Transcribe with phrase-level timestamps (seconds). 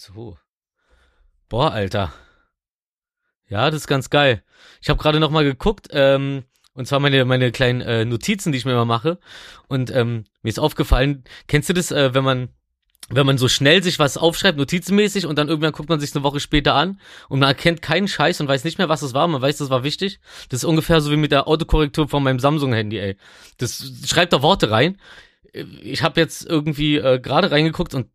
[0.00, 0.38] So.
[1.50, 2.10] Boah, Alter.
[3.50, 4.42] Ja, das ist ganz geil.
[4.80, 8.56] Ich habe gerade noch mal geguckt, ähm, und zwar meine meine kleinen äh, Notizen, die
[8.56, 9.18] ich mir immer mache.
[9.68, 12.48] Und ähm, mir ist aufgefallen, kennst du das, äh, wenn man
[13.10, 16.24] wenn man so schnell sich was aufschreibt, notizenmäßig, und dann irgendwann guckt man sich eine
[16.24, 16.98] Woche später an
[17.28, 19.68] und man erkennt keinen Scheiß und weiß nicht mehr, was es war, man weiß, das
[19.68, 20.20] war wichtig.
[20.48, 23.16] Das ist ungefähr so wie mit der Autokorrektur von meinem Samsung-Handy, ey.
[23.58, 24.96] Das schreibt da Worte rein.
[25.82, 28.06] Ich habe jetzt irgendwie äh, gerade reingeguckt und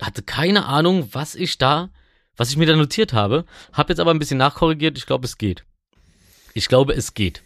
[0.00, 1.90] hatte keine Ahnung, was ich da,
[2.36, 3.44] was ich mir da notiert habe.
[3.72, 4.96] Hab jetzt aber ein bisschen nachkorrigiert.
[4.96, 5.64] Ich glaube, es geht.
[6.54, 7.42] Ich glaube, es geht.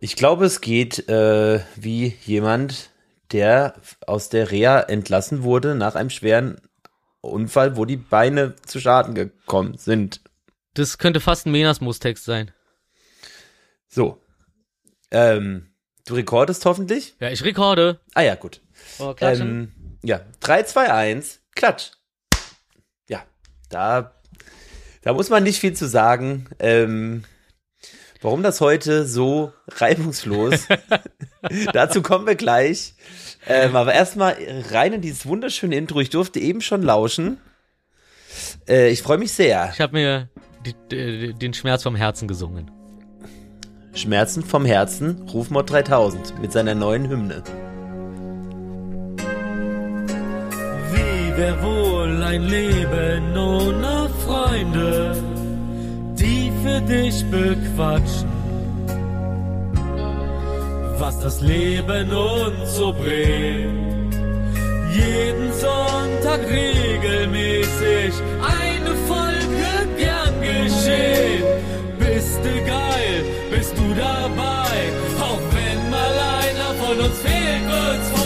[0.00, 2.90] Ich glaube, es geht äh, wie jemand,
[3.30, 3.74] der
[4.06, 6.60] aus der Reha entlassen wurde nach einem schweren
[7.20, 10.20] Unfall, wo die Beine zu Schaden gekommen sind.
[10.74, 12.50] Das könnte fast ein Menasmus-Text sein.
[13.88, 14.20] So.
[15.10, 15.68] Ähm,
[16.06, 17.14] du rekordest hoffentlich?
[17.20, 18.00] Ja, ich rekorde.
[18.14, 18.60] Ah ja, gut.
[18.98, 19.14] Oh.
[19.20, 21.92] Ähm, ja, 3, 2, 1, klatsch.
[23.08, 23.22] Ja,
[23.68, 24.14] da,
[25.02, 26.48] da muss man nicht viel zu sagen.
[26.58, 27.24] Ähm,
[28.20, 30.66] warum das heute so reibungslos,
[31.72, 32.94] dazu kommen wir gleich.
[33.46, 34.36] Ähm, aber erstmal
[34.70, 36.00] rein in dieses wunderschöne Intro.
[36.00, 37.38] Ich durfte eben schon lauschen.
[38.68, 39.70] Äh, ich freue mich sehr.
[39.72, 40.28] Ich habe mir
[40.64, 42.70] die, die, den Schmerz vom Herzen gesungen.
[43.94, 47.42] Schmerzen vom Herzen, Rufmord 3000 mit seiner neuen Hymne.
[51.34, 55.16] Wär wohl ein Leben ohne Freunde,
[56.14, 58.28] die für dich bequatschen,
[60.98, 64.14] was das Leben uns so bringt.
[64.94, 68.12] Jeden Sonntag regelmäßig
[68.60, 71.44] eine Folge gern geschehen.
[71.98, 74.76] Bist du geil, bist du dabei,
[75.18, 78.21] auch wenn mal einer von uns fehlt, wird's voll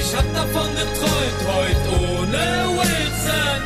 [0.00, 2.44] Ich hab davon geträumt, heute ohne
[2.78, 3.60] Wilson.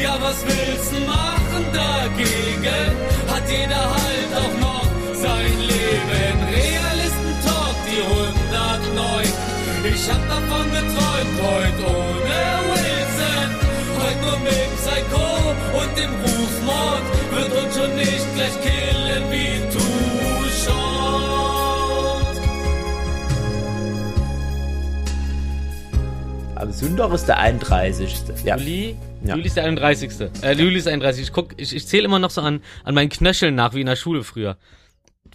[0.00, 2.90] Ja, was willst du machen dagegen?
[3.26, 6.38] Hat jeder halt auch noch sein Leben.
[6.46, 9.26] Realisten-Talk, die 109.
[9.92, 13.50] Ich hab davon geträumt, heute ohne Wilson.
[13.98, 15.26] Heute nur mit Psycho
[15.80, 17.04] und dem Rufmord.
[17.34, 19.89] Wird uns schon nicht gleich killen wie Too
[26.80, 28.14] Sündach ist der 31.
[28.44, 28.56] Ja.
[28.56, 29.34] Juli, Ja.
[29.36, 30.10] Juli ist der 31.
[30.42, 31.24] Äh, Juli ist der 31.
[31.24, 33.86] Ich guck, ich, ich zähle immer noch so an, an meinen Knöcheln nach, wie in
[33.86, 34.56] der Schule früher.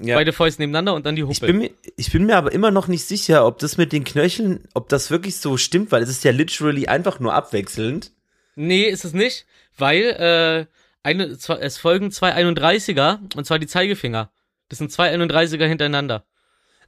[0.02, 0.16] Ja.
[0.16, 1.46] Beide Fäuste nebeneinander und dann die Ich Huppe.
[1.46, 4.68] bin, mir, ich bin mir aber immer noch nicht sicher, ob das mit den Knöcheln,
[4.74, 8.12] ob das wirklich so stimmt, weil es ist ja literally einfach nur abwechselnd.
[8.56, 9.46] Nee, ist es nicht,
[9.78, 10.66] weil äh,
[11.04, 14.32] eine, zwei, es folgen zwei 31er und zwar die Zeigefinger.
[14.70, 16.26] Das sind zwei 31er hintereinander.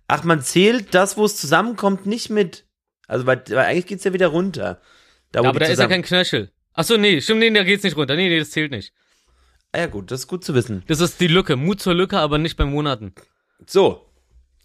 [0.07, 2.65] Ach, man zählt das, wo es zusammenkommt, nicht mit.
[3.07, 4.81] Also, weil, weil eigentlich geht's ja wieder runter.
[5.31, 6.51] Da, Ja, aber da ist ja zusammen- kein Knöchel.
[6.73, 8.15] Ach so, nee, stimmt, nee, da geht's nicht runter.
[8.15, 8.93] Nee, nee, das zählt nicht.
[9.71, 10.83] Ah ja, gut, das ist gut zu wissen.
[10.87, 11.55] Das ist die Lücke.
[11.55, 13.13] Mut zur Lücke, aber nicht bei Monaten.
[13.65, 14.05] So.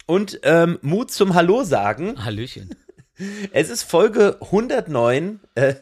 [0.06, 2.22] Und ähm, Mut zum Hallo sagen.
[2.25, 2.75] Hallöchen.
[3.52, 5.41] Es ist Folge 109.
[5.54, 5.75] Äh,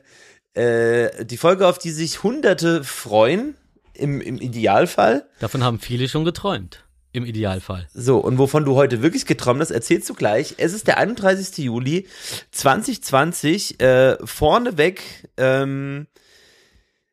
[0.55, 3.57] äh, die Folge, auf die sich Hunderte freuen.
[3.95, 5.29] Im, Im Idealfall.
[5.39, 6.85] Davon haben viele schon geträumt.
[7.13, 7.89] Im Idealfall.
[7.93, 10.55] So, und wovon du heute wirklich geträumt hast, erzählst du gleich.
[10.59, 11.59] Es ist der 31.
[11.59, 12.07] Juli
[12.53, 13.81] 2020.
[13.81, 16.07] Äh, vorneweg, ähm,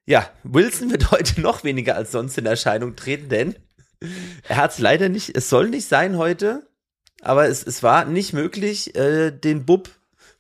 [0.06, 3.56] ja, Wilson wird heute noch weniger als sonst in Erscheinung treten, denn
[4.47, 6.68] er hat es leider nicht, es soll nicht sein heute,
[7.22, 9.90] aber es, es war nicht möglich, äh, den Bub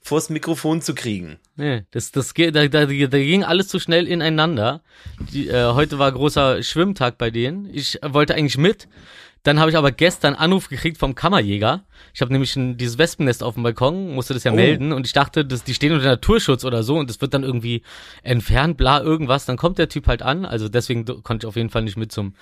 [0.07, 1.37] vors Mikrofon zu kriegen.
[1.55, 4.81] Nee, das, das, geht- da, da, da ging alles zu schnell ineinander.
[5.33, 7.69] Die, äh, heute war großer Schwimmtag bei denen.
[7.73, 8.87] Ich wollte eigentlich mit.
[9.43, 11.85] Dann habe ich aber gestern Anruf gekriegt vom Kammerjäger.
[12.13, 14.55] Ich habe nämlich ein, dieses Wespennest auf dem Balkon, musste das ja Oh.
[14.55, 17.43] melden und ich dachte, dass die stehen unter Naturschutz oder so und das wird dann
[17.43, 17.81] irgendwie
[18.23, 19.45] entfernt, bla irgendwas.
[19.45, 20.45] Dann kommt der Typ halt an.
[20.45, 22.33] Also deswegen konnte ich auf jeden Fall nicht mit zum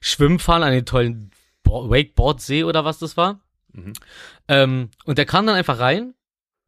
[0.00, 1.30] Schwimmen fahren an den tollen
[1.64, 3.40] Bo Wakeboardsee oder was das war.
[4.48, 6.14] Ähm, und der kam dann einfach rein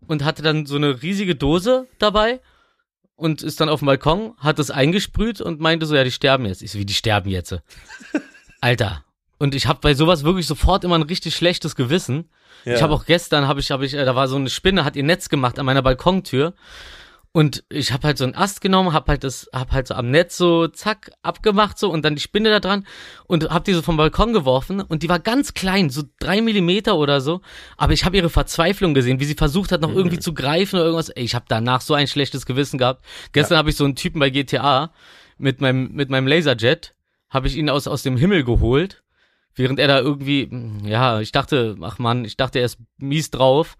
[0.06, 2.40] und hatte dann so eine riesige Dose dabei
[3.16, 6.46] und ist dann auf dem Balkon, hat das eingesprüht und meinte so, ja, die sterben
[6.46, 6.62] jetzt.
[6.62, 7.56] Ich so, wie die sterben jetzt?
[8.60, 9.04] Alter.
[9.38, 12.30] Und ich habe bei sowas wirklich sofort immer ein richtig schlechtes Gewissen.
[12.64, 12.74] Ja.
[12.74, 14.96] Ich habe auch gestern, habe ich, habe ich, äh, da war so eine Spinne, hat
[14.96, 16.54] ihr Netz gemacht an meiner Balkontür.
[17.36, 20.08] Und ich habe halt so einen Ast genommen, hab halt das, hab halt so am
[20.08, 22.86] Netz so zack abgemacht so und dann die Spinne da dran
[23.26, 26.96] und hab die so vom Balkon geworfen und die war ganz klein, so drei Millimeter
[26.96, 27.40] oder so.
[27.76, 30.84] Aber ich habe ihre Verzweiflung gesehen, wie sie versucht hat, noch irgendwie zu greifen oder
[30.84, 31.08] irgendwas.
[31.08, 33.04] Ey, ich habe danach so ein schlechtes Gewissen gehabt.
[33.32, 34.92] Gestern habe ich so einen Typen bei GTA
[35.36, 36.94] mit meinem mit meinem Laserjet,
[37.30, 39.02] habe ich ihn aus aus dem Himmel geholt.
[39.56, 40.48] während er da irgendwie,
[40.84, 43.76] ja, ich dachte, ach man, ich dachte, er ist mies drauf.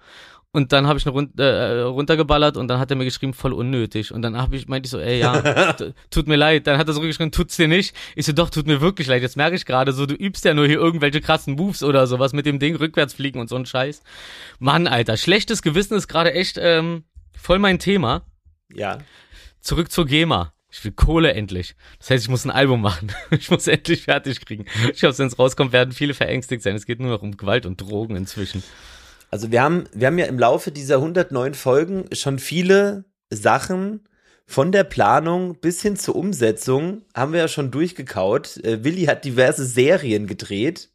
[0.54, 3.52] Und dann habe ich ihn run äh, runtergeballert und dann hat er mir geschrieben, voll
[3.52, 4.12] unnötig.
[4.12, 5.72] Und dann habe ich, meinte ich so, ey, ja,
[6.10, 6.68] tut mir leid.
[6.68, 7.92] Dann hat er so geschrieben, tut's dir nicht.
[8.14, 9.20] Ich so, doch, tut mir wirklich leid.
[9.20, 12.32] Jetzt merke ich gerade so, du übst ja nur hier irgendwelche krassen Moves oder sowas
[12.34, 14.04] mit dem Ding, rückwärts fliegen und so ein Scheiß.
[14.60, 17.02] Mann, Alter, schlechtes Gewissen ist gerade echt ähm,
[17.36, 18.22] voll mein Thema.
[18.72, 18.98] Ja.
[19.60, 20.52] Zurück zur GEMA.
[20.70, 21.74] Ich will Kohle endlich.
[21.98, 23.12] Das heißt, ich muss ein Album machen.
[23.32, 24.66] Ich muss endlich fertig kriegen.
[24.92, 26.76] Ich glaube, wenn es rauskommt, werden viele verängstigt sein.
[26.76, 28.62] Es geht nur noch um Gewalt und Drogen inzwischen.
[29.34, 34.06] Also wir haben, wir haben ja im Laufe dieser 109 Folgen schon viele Sachen
[34.46, 38.58] von der Planung bis hin zur Umsetzung haben wir ja schon durchgekaut.
[38.58, 40.90] Äh, Willi hat diverse Serien gedreht.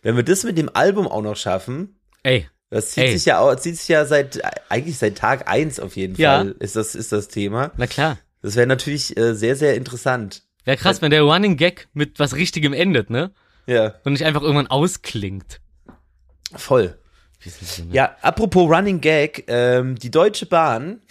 [0.00, 3.12] Wenn wir das mit dem Album auch noch schaffen, Ey, das zieht Ey.
[3.12, 4.40] sich ja auch, zieht sich ja seit
[4.70, 6.38] eigentlich seit Tag eins auf jeden Ja.
[6.38, 7.72] Fall ist das ist das Thema.
[7.76, 8.16] na klar.
[8.40, 10.44] Das wäre natürlich äh, sehr sehr interessant.
[10.64, 13.32] Wäre krass, wenn der Running Gag mit was Richtigem endet, ne?
[13.66, 15.60] Ja, Und nicht einfach irgendwann ausklingt.
[16.56, 16.96] voll.
[17.78, 17.94] Ne?
[17.94, 21.00] Ja, apropos Running Gag, ähm, die Deutsche Bahn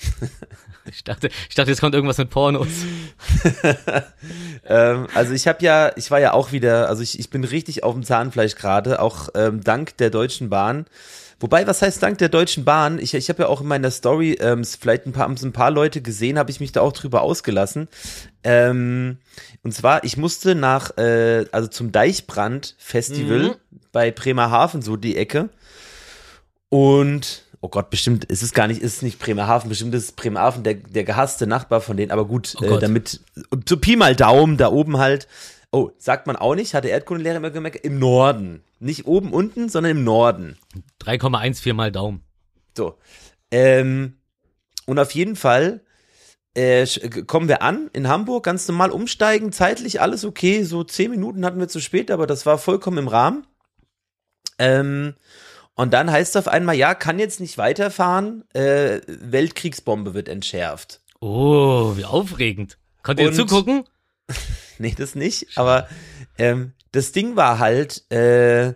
[0.91, 2.67] Ich dachte, ich dachte, jetzt kommt irgendwas mit Pornos.
[4.65, 7.83] ähm, also ich habe ja, ich war ja auch wieder, also ich, ich bin richtig
[7.83, 10.85] auf dem Zahnfleisch gerade, auch ähm, dank der Deutschen Bahn.
[11.39, 12.99] Wobei, was heißt dank der Deutschen Bahn?
[12.99, 15.53] Ich, ich habe ja auch in meiner Story, ähm, vielleicht ein paar, haben es ein
[15.53, 17.87] paar Leute gesehen, habe ich mich da auch drüber ausgelassen.
[18.43, 19.17] Ähm,
[19.63, 23.55] und zwar, ich musste nach, äh, also zum Deichbrand-Festival Mhm.
[23.91, 25.49] bei Bremerhaven, so die Ecke.
[26.71, 30.11] Und, oh Gott, bestimmt, ist es gar nicht, ist es nicht Bremerhaven, bestimmt ist es
[30.13, 33.19] Bremerhaven der, der gehasste Nachbar von denen, aber gut, Oh äh, damit,
[33.67, 35.27] so Pi mal Daumen, da oben halt,
[35.73, 38.63] oh, sagt man auch nicht, hat der Erdkundelehrer immer gemerkt, im Norden.
[38.79, 40.57] Nicht oben, unten, sondern im Norden.
[41.01, 42.21] 3,14 mal Daumen.
[42.77, 42.97] So.
[43.51, 44.13] Ähm,
[44.85, 45.81] und auf jeden Fall
[46.53, 46.87] äh,
[47.27, 50.63] kommen wir an in Hamburg, ganz normal umsteigen, zeitlich alles okay.
[50.63, 53.45] So zehn Minuten hatten wir zu spät, aber das war vollkommen im Rahmen.
[54.57, 55.15] Ähm,
[55.75, 61.01] und dann heißt es auf einmal, ja, kann jetzt nicht weiterfahren, äh, Weltkriegsbombe wird entschärft.
[61.19, 62.77] Oh, wie aufregend.
[63.03, 63.83] Konnt ihr Und- zugucken?
[64.77, 65.47] Nee, das nicht.
[65.57, 65.87] Aber
[66.39, 68.73] ähm, das Ding war halt, äh,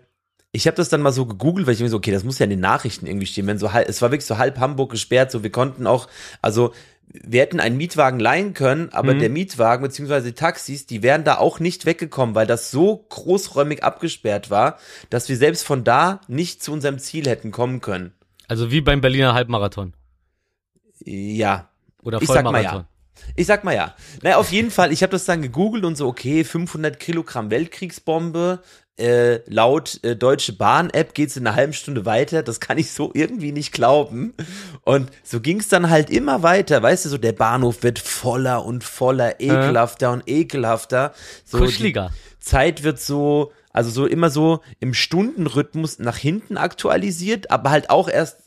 [0.52, 2.44] ich habe das dann mal so gegoogelt, weil ich mir so, okay, das muss ja
[2.44, 3.48] in den Nachrichten irgendwie stehen.
[3.48, 6.08] Wenn so halb, es war wirklich so halb Hamburg gesperrt, so wir konnten auch,
[6.44, 6.74] also
[7.08, 9.20] wir hätten einen Mietwagen leihen können, aber Mhm.
[9.20, 13.84] der Mietwagen beziehungsweise die Taxis, die wären da auch nicht weggekommen, weil das so großräumig
[13.84, 14.78] abgesperrt war,
[15.10, 18.14] dass wir selbst von da nicht zu unserem Ziel hätten kommen können.
[18.48, 19.94] Also wie beim Berliner Halbmarathon.
[21.04, 21.70] Ja,
[22.04, 22.82] Oder Ich sag mal Vollmarathon.
[22.82, 22.88] ja.
[23.36, 23.96] Ich sag mal ja.
[24.22, 28.62] Naja, auf jeden Fall, ich habe das dann gegoogelt und so, okay, 500 Kilogramm Weltkriegsbombe,
[28.98, 32.44] äh, laut äh, Deutsche Bahn-App geht's in einer halben Stunde weiter.
[32.44, 34.34] Das kann ich so irgendwie nicht glauben.
[34.84, 36.82] Und so ging's dann halt immer weiter.
[36.82, 41.14] Weißt du, so der Bahnhof wird voller und voller, ekelhafter und ekelhafter.
[41.44, 42.12] So, Kuscheliger.
[42.40, 48.08] Zeit wird so, also so immer so im Stundenrhythmus nach hinten aktualisiert, aber halt auch
[48.08, 48.45] erst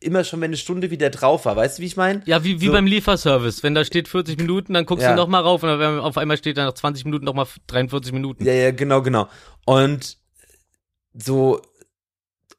[0.00, 1.56] immer schon, wenn eine Stunde wieder drauf war.
[1.56, 2.22] Weißt du, wie ich meine?
[2.24, 2.72] Ja, wie, wie So.
[2.72, 3.62] beim Lieferservice.
[3.62, 5.10] Wenn da steht 40 Minuten, dann guckst Ja.
[5.10, 7.46] du noch mal rauf und dann auf einmal steht da nach 20 Minuten noch mal
[7.66, 8.44] 43 Minuten.
[8.44, 9.28] Ja, ja, genau, genau.
[9.66, 10.16] Und
[11.14, 11.60] so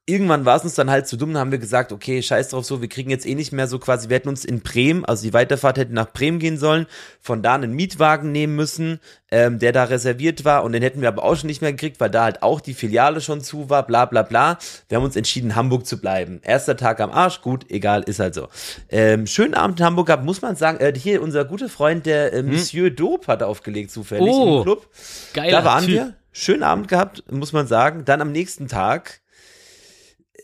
[0.07, 2.65] irgendwann war es uns dann halt zu dumm, dann haben wir gesagt, okay, scheiß drauf
[2.65, 5.23] so, wir kriegen jetzt eh nicht mehr so quasi, wir hätten uns in Bremen, also
[5.23, 6.87] die Weiterfahrt hätte nach Bremen gehen sollen,
[7.21, 8.99] von da einen Mietwagen nehmen müssen,
[9.31, 11.99] ähm, der da reserviert war und den hätten wir aber auch schon nicht mehr gekriegt,
[11.99, 14.57] weil da halt auch die Filiale schon zu war, bla bla bla.
[14.89, 16.41] Wir haben uns entschieden, Hamburg zu bleiben.
[16.43, 18.47] Erster Tag am Arsch, gut, egal, ist halt so.
[18.89, 22.33] Ähm, schönen Abend in Hamburg gehabt, muss man sagen, äh, hier unser guter Freund, der
[22.33, 24.87] äh, Monsieur Dope hat aufgelegt zufällig Oh, im Club.
[25.33, 25.93] Geiler Da waren typ.
[25.93, 26.13] wir.
[26.33, 28.03] Schönen Abend gehabt, muss man sagen.
[28.05, 29.19] Dann am nächsten Tag.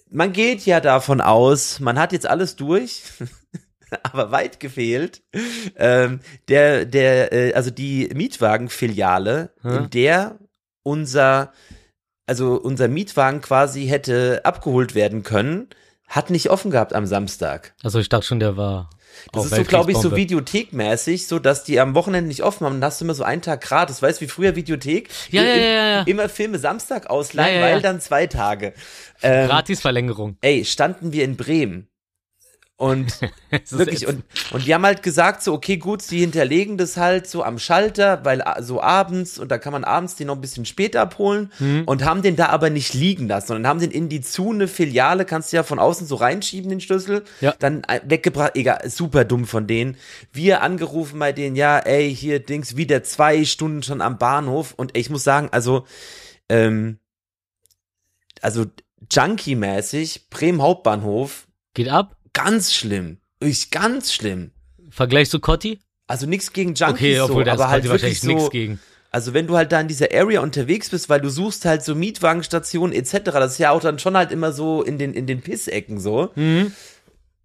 [0.10, 3.04] Man geht ja davon aus, man hat jetzt alles durch,
[4.04, 5.22] aber weit gefehlt.
[5.76, 9.78] Ähm, der, der, äh, also die Mietwagenfiliale, Hä?
[9.78, 10.40] in der
[10.84, 11.52] unser,
[12.26, 15.68] also unser Mietwagen quasi hätte abgeholt werden können,
[16.08, 17.74] hat nicht offen gehabt am Samstag.
[17.84, 18.90] Also ich dachte schon, der war.
[19.32, 22.74] Das ist so, glaube ich, so videothekmäßig, so dass die am Wochenende nicht offen haben.
[22.76, 24.02] Dann hast du immer so einen Tag gratis.
[24.02, 25.10] Weißt du, wie früher Videothek?
[25.32, 26.02] Ja, ja, ja, ja.
[26.04, 28.74] Immer Filme Samstag ausleihen, weil dann zwei Tage.
[29.22, 30.38] Ähm, Gratisverlängerung.
[30.42, 31.88] ey, standen wir in Bremen.
[32.80, 33.22] Und
[33.72, 37.44] wirklich, und, und die haben halt gesagt, so, okay, gut, sie hinterlegen das halt so
[37.44, 40.64] am Schalter, weil a- so abends, und da kann man abends den noch ein bisschen
[40.66, 41.86] später abholen, Mhm.
[41.88, 45.26] und haben den da aber nicht liegen lassen, sondern haben den in die Zune Filiale,
[45.26, 47.56] kannst du ja von außen so reinschieben, den Schlüssel, Ja.
[47.58, 49.98] dann äh, weggebracht, egal, super dumm von denen.
[50.32, 54.96] Wir angerufen bei denen, ja, ey, hier, Dings, wieder zwei Stunden schon am Bahnhof, und
[54.96, 55.88] ich muss sagen, also,
[56.48, 57.00] ähm,
[58.44, 58.66] also,
[59.12, 62.17] Junkie-mäßig, Bremen Hauptbahnhof, Geht ab.
[62.38, 63.18] Ganz schlimm.
[63.40, 64.52] Ich ganz schlimm.
[64.90, 65.80] Vergleich zu Cotti?
[66.08, 68.80] Also nichts gegen Junkies Okay, obwohl so, da aber halt Cotti wirklich so, nichts gegen.
[69.12, 71.96] also wenn du halt da in dieser Area unterwegs bist, weil du suchst halt so
[71.96, 75.42] Mietwagenstationen etc., das ist ja auch dann schon halt immer so in den, in den
[75.42, 76.32] Pissecken so.
[76.36, 76.72] Mhm.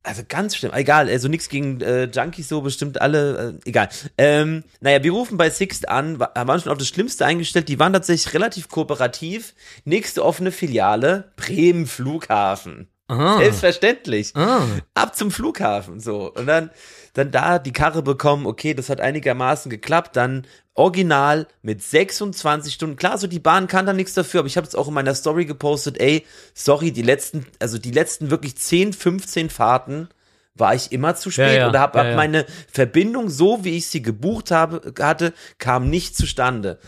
[0.05, 3.89] Also ganz schlimm, egal, also nichts gegen äh, Junkies so, bestimmt alle, äh, egal.
[4.19, 7.79] Ähm, naja, wir rufen bei Sixt an, wa- waren schon auf das Schlimmste eingestellt, die
[7.79, 9.55] waren tatsächlich relativ kooperativ.
[9.85, 12.89] Nächste offene Filiale, Bremen Flughafen.
[13.13, 13.39] Ah.
[13.39, 14.35] Selbstverständlich.
[14.35, 14.63] Ah.
[14.95, 16.33] Ab zum Flughafen, so.
[16.33, 16.71] Und dann,
[17.15, 22.97] dann da die Karre bekommen, okay, das hat einigermaßen geklappt, dann original mit 26 Stunden.
[22.97, 25.15] Klar, so die Bahn kann da nichts dafür, aber ich habe es auch in meiner
[25.15, 30.09] Story gepostet, ey, sorry, die letzten, also die letzten wirklich 10, 15 Fahrten
[30.55, 32.17] war ich immer zu spät Ja, ja, oder habe hab ja.
[32.17, 36.79] meine Verbindung, so wie ich sie gebucht habe, hatte, kam nicht zustande.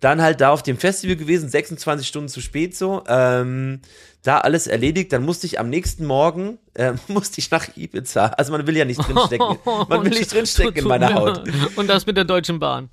[0.00, 3.02] Dann halt da auf dem Festival gewesen, 26 Stunden zu spät so.
[3.08, 3.80] Ähm,
[4.22, 8.26] da alles erledigt, dann musste ich am nächsten Morgen, äh, musste ich nach Ibiza.
[8.26, 9.58] Also man will ja nicht drinstecken.
[9.88, 11.42] Man will nicht drinstecken in meiner Haut.
[11.76, 12.88] Und das mit der Deutschen Bahn.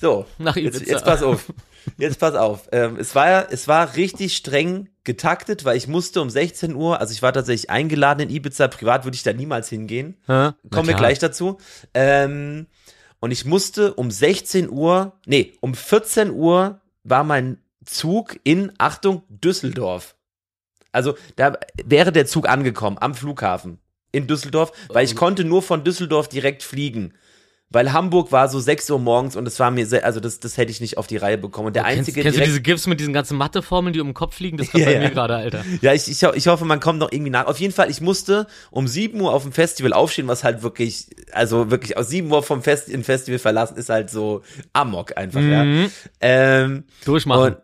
[0.00, 0.92] So, Nach jetzt, Ibiza.
[0.92, 1.52] jetzt pass auf.
[1.98, 2.68] Jetzt pass auf.
[2.72, 7.00] Ähm, es war ja, es war richtig streng getaktet, weil ich musste um 16 Uhr,
[7.00, 10.16] also ich war tatsächlich eingeladen in Ibiza, privat würde ich da niemals hingehen.
[10.26, 11.58] Na Kommen wir gleich dazu.
[11.94, 12.66] Ähm,
[13.20, 19.22] und ich musste um 16 Uhr, nee, um 14 Uhr war mein Zug in, Achtung,
[19.28, 20.14] Düsseldorf.
[20.92, 23.78] Also da wäre der Zug angekommen am Flughafen
[24.12, 25.08] in Düsseldorf, weil Oh.
[25.08, 27.14] ich konnte nur von Düsseldorf direkt fliegen.
[27.72, 30.56] Weil Hamburg war so 6 Uhr morgens und es war mir sehr, also das, das
[30.56, 31.68] hätte ich nicht auf die Reihe bekommen.
[31.68, 34.14] Und der Kennst, einzige kennst du diese GIFs mit diesen ganzen Matheformeln, die um den
[34.14, 34.58] Kopf fliegen?
[34.58, 35.00] Das kommt Ja, bei ja.
[35.00, 35.64] mir gerade, Alter.
[35.80, 37.46] Ja, ich, ich, ich hoffe, man kommt noch irgendwie nach.
[37.46, 41.06] Auf jeden Fall, ich musste um 7 Uhr auf dem Festival aufstehen, was halt wirklich,
[41.32, 45.40] also wirklich aus 7 Uhr vom Fest, im Festival verlassen, ist halt so Amok einfach,
[45.40, 45.64] ja.
[45.64, 45.90] Mhm.
[46.20, 47.42] Ähm, Durchmachen.
[47.54, 47.56] und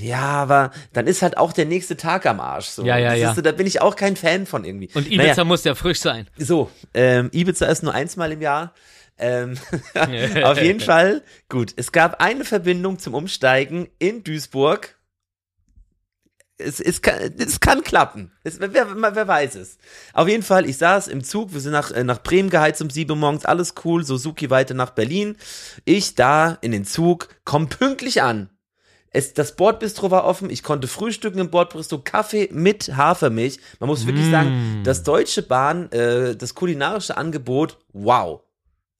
[0.00, 2.66] ja, aber dann ist halt auch der nächste Tag am Arsch.
[2.66, 2.84] So.
[2.84, 3.34] Ja, ja, ja.
[3.34, 4.90] So, da bin ich auch kein Fan von irgendwie.
[4.94, 6.28] Und Ibiza Naja, muss ja frisch sein.
[6.36, 8.74] so, ähm, Ibiza ist nur einsmal im Jahr.
[9.18, 9.58] Ähm,
[10.44, 11.72] auf jeden Fall, gut.
[11.76, 14.96] Es gab eine Verbindung zum Umsteigen in Duisburg.
[16.60, 18.32] Es, es, kann, es kann klappen.
[18.42, 19.78] Es, wer, wer, weiß es.
[20.12, 22.90] Auf jeden Fall, ich saß im Zug, wir sind nach, äh, nach Bremen geheizt um
[22.90, 25.36] 7 Uhr morgens, alles cool, Suzuki weiter nach Berlin.
[25.84, 28.50] Ich da in den Zug, komm pünktlich an.
[29.10, 33.58] Es, das Bordbistro war offen, ich konnte frühstücken im Bordbistro, Kaffee mit Hafermilch.
[33.80, 38.40] Man muss wirklich sagen, das Deutsche Bahn, äh, das kulinarische Angebot, wow.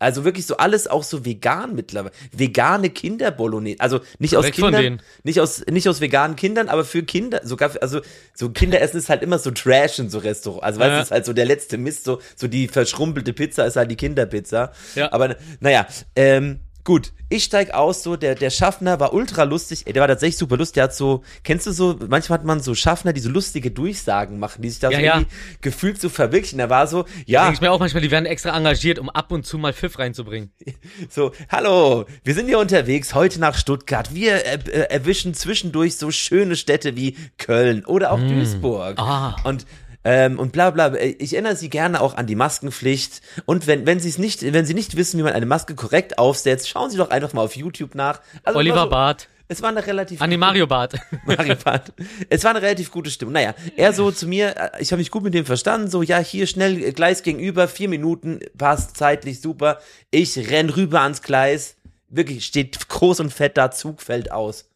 [0.01, 2.15] Also wirklich so alles auch so vegan mittlerweile.
[2.31, 3.81] Vegane Kinderbolognese.
[3.81, 7.83] Also nicht aus Kindern, nicht aus, nicht aus veganen Kindern, aber für Kinder, sogar, für,
[7.83, 8.01] also
[8.33, 10.63] so Kinderessen ist halt immer so Trash in so Restaurants.
[10.63, 11.03] Also weißt du, Ja.
[11.03, 14.73] ist halt so der letzte Mist, so, so die verschrumpelte Pizza ist halt die Kinderpizza.
[14.95, 15.13] Ja.
[15.13, 19.93] Aber naja, ähm, gut, ich steig aus, so, der, der Schaffner war ultra lustig, ey,
[19.93, 22.75] der war tatsächlich super lustig, der hat so, kennst du so, manchmal hat man so
[22.75, 25.15] Schaffner, die so lustige Durchsagen machen, die sich da Ja, so ja.
[25.17, 25.31] irgendwie
[25.61, 26.57] gefühlt so verwirklichen.
[26.57, 29.31] Der war so, ja, Denke ich mir auch manchmal, die werden extra engagiert, um ab
[29.33, 30.51] und zu mal Pfiff reinzubringen.
[31.11, 34.15] So, hallo, wir sind hier unterwegs, heute nach Stuttgart.
[34.15, 38.99] Wir äh, erwischen zwischendurch so schöne Städte wie Köln oder auch Duisburg.
[38.99, 39.37] Ah.
[39.45, 39.67] Und
[40.09, 40.95] ähm, und bla bla.
[40.95, 43.21] Ich erinnere Sie gerne auch an die Maskenpflicht.
[43.45, 46.19] Und wenn, wenn Sie es nicht, wenn Sie nicht wissen, wie man eine Maske korrekt
[46.19, 48.23] aufsetzt, schauen Sie doch einfach mal auf YouTube nach.
[48.43, 49.29] Also, Oliver so, Barth.
[49.49, 50.95] Es war eine relativ An die Mario Barth.
[51.27, 51.93] Mario Barth.
[52.31, 53.35] Es war eine relativ gute Stimmung.
[53.35, 56.19] Naja, er so zu mir, äh, ich habe mich gut mit dem verstanden, so, ja,
[56.21, 59.79] hier schnell, äh, Gleis gegenüber, vier Minuten, passt zeitlich super.
[60.11, 61.77] Ich renn rüber ans Gleis.
[62.09, 64.71] Wirklich, steht groß und fett da, Zug fällt aus.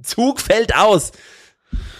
[0.00, 1.10] Zug fällt aus!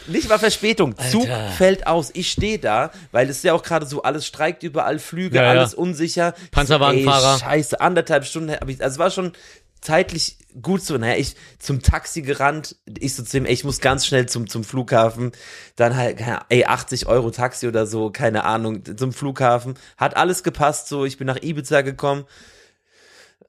[0.08, 1.50] Nicht mal Verspätung, Zug Alter.
[1.50, 2.10] fällt aus.
[2.14, 5.42] Ich stehe da, weil es ist ja auch gerade so, alles streikt überall, Flüge, Ja,
[5.44, 5.50] ja.
[5.50, 6.34] alles unsicher.
[6.50, 7.34] Panzerwagenfahrer.
[7.34, 9.32] Ey, scheiße, anderthalb Stunden, hab ich, also es war schon
[9.80, 10.96] zeitlich gut so.
[10.96, 14.48] Naja, ich zum Taxi gerannt, ich so zu ihm, ey, ich muss ganz schnell zum,
[14.48, 15.32] zum Flughafen.
[15.76, 19.74] Dann halt, keine Ahnung, ey, 80 Euro Taxi oder so, keine Ahnung, zum Flughafen.
[19.96, 22.24] Hat alles gepasst, so, ich bin nach Ibiza gekommen.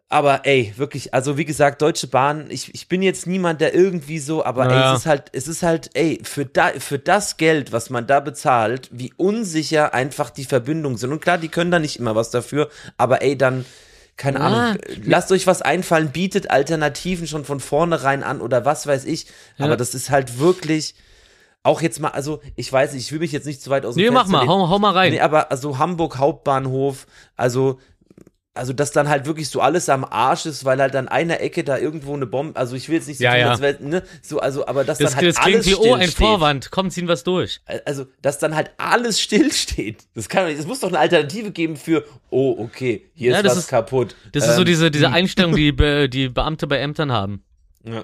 [0.10, 4.20] Aber ey, wirklich, also wie gesagt, Deutsche Bahn, ich, ich bin jetzt niemand, der irgendwie
[4.20, 4.92] so, aber Naja.
[4.92, 8.08] ey, es ist halt, es ist halt, ey, für, da, für das Geld, was man
[8.08, 11.12] da bezahlt, wie unsicher einfach die Verbindungen sind.
[11.12, 13.66] Und klar, die können da nicht immer was dafür, aber ey, dann,
[14.16, 14.46] keine Ja.
[14.46, 19.28] Ahnung, lasst euch was einfallen, bietet Alternativen schon von vornherein an oder was weiß ich.
[19.60, 20.96] Aber das ist halt wirklich,
[21.64, 23.96] auch jetzt mal, also ich weiß nicht, ich will mich jetzt nicht zu weit aus
[23.96, 24.52] dem Nee, mach Fenster mal, lehnen.
[24.52, 25.12] hau, hau mal rein.
[25.12, 27.80] Nee, aber also Hamburg Hauptbahnhof, also
[28.58, 31.64] also dass dann halt wirklich so alles am Arsch ist, weil halt an einer Ecke
[31.64, 33.50] da irgendwo eine Bombe, also ich will jetzt nicht so Ja, tun, ja.
[33.52, 35.94] als wär, ne, so also aber dass das dann halt das klingt alles wie, oh,
[35.94, 36.10] ein.
[36.10, 36.72] Vorwand.
[36.72, 37.62] Komm, ziehen wir's durch.
[37.86, 40.04] Also, dass dann halt alles stillsteht.
[40.16, 43.38] Das kann doch nicht, es muss doch eine Alternative geben für oh, okay, hier Ja,
[43.38, 44.16] ist das was ist- kaputt.
[44.34, 47.44] Das ist so Ähm, diese, diese Einstellung, die Be die Beamte bei Ämtern haben.
[47.84, 48.04] ja.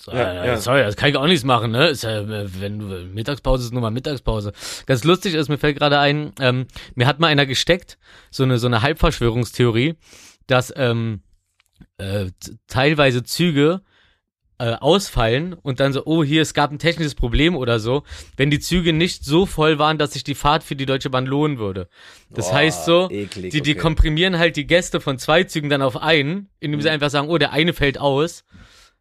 [0.00, 0.56] So, Ja, äh, ja.
[0.56, 1.88] Sorry, das kann ich auch nichts machen, ne?
[1.88, 4.52] Ist ja, äh, wenn du Mittagspause ist nur mal Mittagspause.
[4.86, 7.98] Ganz lustig ist, mir fällt gerade ein, ähm, mir hat mal einer gesteckt,
[8.30, 9.94] so eine so eine Halbverschwörungstheorie,
[10.46, 11.22] dass ähm,
[11.98, 12.26] äh,
[12.66, 13.82] teilweise Züge
[14.58, 18.04] äh, ausfallen und dann so, oh, hier, es gab ein technisches Problem oder so,
[18.36, 21.26] wenn die Züge nicht so voll waren, dass sich die Fahrt für die Deutsche Bahn
[21.26, 21.88] lohnen würde.
[22.30, 23.80] Das Boah, heißt so, eklig, die, die okay.
[23.80, 26.82] komprimieren halt die Gäste von zwei Zügen dann auf einen, indem Mhm.
[26.82, 28.44] sie einfach sagen, oh, der eine fällt aus.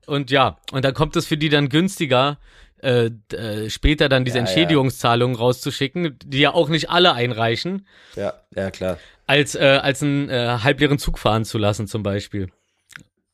[0.06, 2.38] Und ja, und dann kommt es für die dann günstiger,
[2.82, 4.50] äh, äh, später dann diese Ja, ja.
[4.50, 8.98] Entschädigungszahlungen rauszuschicken, die ja auch nicht alle einreichen, Ja, ja, klar.
[9.28, 12.50] als, äh, als einen äh, halbleeren Zug fahren zu lassen zum Beispiel.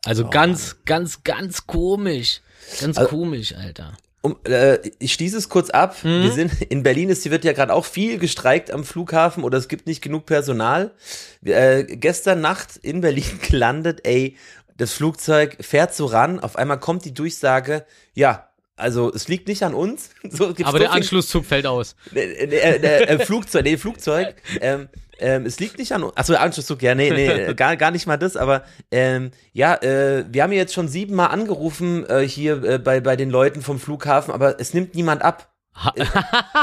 [0.06, 2.42] Also Oh, ganz, ganz, ganz komisch.
[2.80, 3.98] Ganz Also- komisch, Alter.
[4.22, 5.96] Um, äh, ich schließe es kurz ab.
[6.04, 6.24] Mhm.
[6.24, 9.70] Wir sind in Berlin ist, wird ja gerade auch viel gestreikt am Flughafen oder es
[9.70, 10.92] gibt nicht genug Personal.
[11.46, 14.36] Äh, gestern Nacht in Berlin gelandet, ey,
[14.80, 19.62] das Flugzeug fährt so ran, auf einmal kommt die Durchsage, ja, also es liegt nicht
[19.64, 20.12] an uns.
[20.30, 21.96] So, gibt's Aber der Anschlusszug fällt aus.
[22.16, 24.36] äh, äh, äh, äh, Flugzeug, nee, Flugzeug.
[24.62, 24.88] Ähm,
[25.20, 26.16] ähm, es liegt nicht an uns.
[26.16, 30.44] Achso, Anschlusszug, ja, nee, nee, gar, gar nicht mal das, aber ähm, ja, äh, wir
[30.44, 34.62] haben jetzt schon siebenmal angerufen äh, hier äh, bei, bei den Leuten vom Flughafen, aber
[34.62, 35.49] es nimmt niemand ab.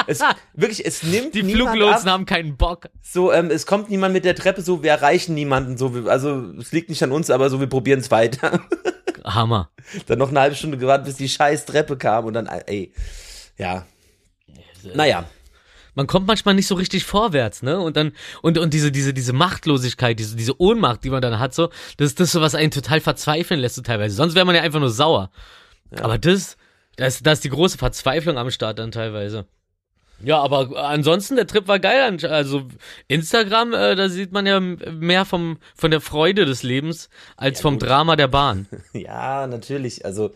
[0.07, 0.21] Es,
[0.55, 2.15] wirklich, es nimmt die Fluglotsen ab.
[2.15, 2.89] haben keinen Bock.
[3.03, 6.73] So, ähm, es kommt niemand mit der Treppe, so, wir erreichen niemanden, so, also es
[6.73, 8.61] liegt nicht an uns, aber so, wir probieren es weiter.
[9.25, 9.71] Hammer.
[10.07, 12.93] Dann noch eine halbe Stunde gewartet, bis die scheiß Treppe kam und dann, ey,
[13.59, 13.85] ja.
[14.95, 15.25] Naja,
[15.97, 17.81] Man kommt manchmal nicht so richtig vorwärts, ne?
[17.81, 21.55] Und dann, und, und diese, diese, diese Machtlosigkeit, diese, diese Ohnmacht, die man dann hat,
[21.55, 24.15] so, das ist das so, was einen total verzweifeln lässt, so teilweise.
[24.15, 25.31] Sonst wäre man ja einfach nur sauer.
[26.03, 26.57] Aber das,
[26.97, 29.47] das, das ist die große Verzweiflung am Start dann teilweise.
[30.23, 32.17] Ja, aber ansonsten, der Trip war geil.
[32.25, 32.63] Also
[33.09, 37.79] Instagram, äh, da sieht man ja mehr vom, von der Freude des Lebens als vom
[37.79, 38.67] Drama der Bahn.
[38.93, 40.05] Ja, natürlich.
[40.07, 40.33] Also,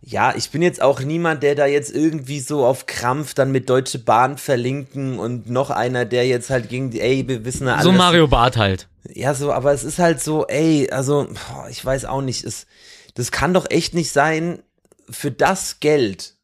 [0.00, 3.70] ja, ich bin jetzt auch niemand, der da jetzt irgendwie so auf Krampf dann mit
[3.70, 7.74] Deutsche Bahn verlinken und noch einer, der jetzt halt gegen die, ey, wir wissen ja
[7.74, 7.84] alles.
[7.84, 8.88] So Mario Barth halt.
[9.12, 11.28] Ja, so, aber es ist halt so, ey, also,
[11.70, 12.66] ich weiß auch nicht, es,
[13.14, 14.62] das kann doch echt nicht sein,
[15.10, 16.34] für das Geld.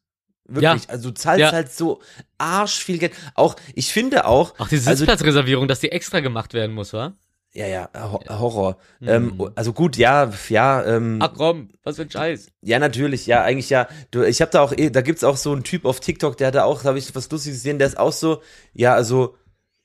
[0.45, 0.89] Wirklich, Ja.
[0.89, 1.51] also du zahlst Ja.
[1.51, 2.01] halt so
[2.37, 3.13] arsch viel Geld.
[3.35, 7.13] Auch, ich finde auch, Auch die also Sitzplatzreservierung, dass die extra gemacht werden muss, wa?
[7.53, 8.77] ja, ja, Ho Horror.
[9.01, 12.47] Ähm, also gut, ja, ja, ähm, Ach komm, was für ein Scheiß.
[12.61, 13.87] Ja, natürlich, ja, eigentlich ja.
[14.11, 16.47] Du, ich habe da auch, eh- da gibt's auch so einen Typ auf TikTok, der
[16.47, 18.41] hat da auch, habe ich was Lustiges gesehen, der ist auch so,
[18.73, 19.35] ja, also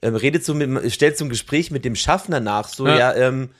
[0.03, 2.97] ähm, redet so mit, stellt so ein Gespräch mit dem Schaffner nach, so, Ja.
[2.97, 3.51] ja, ähm,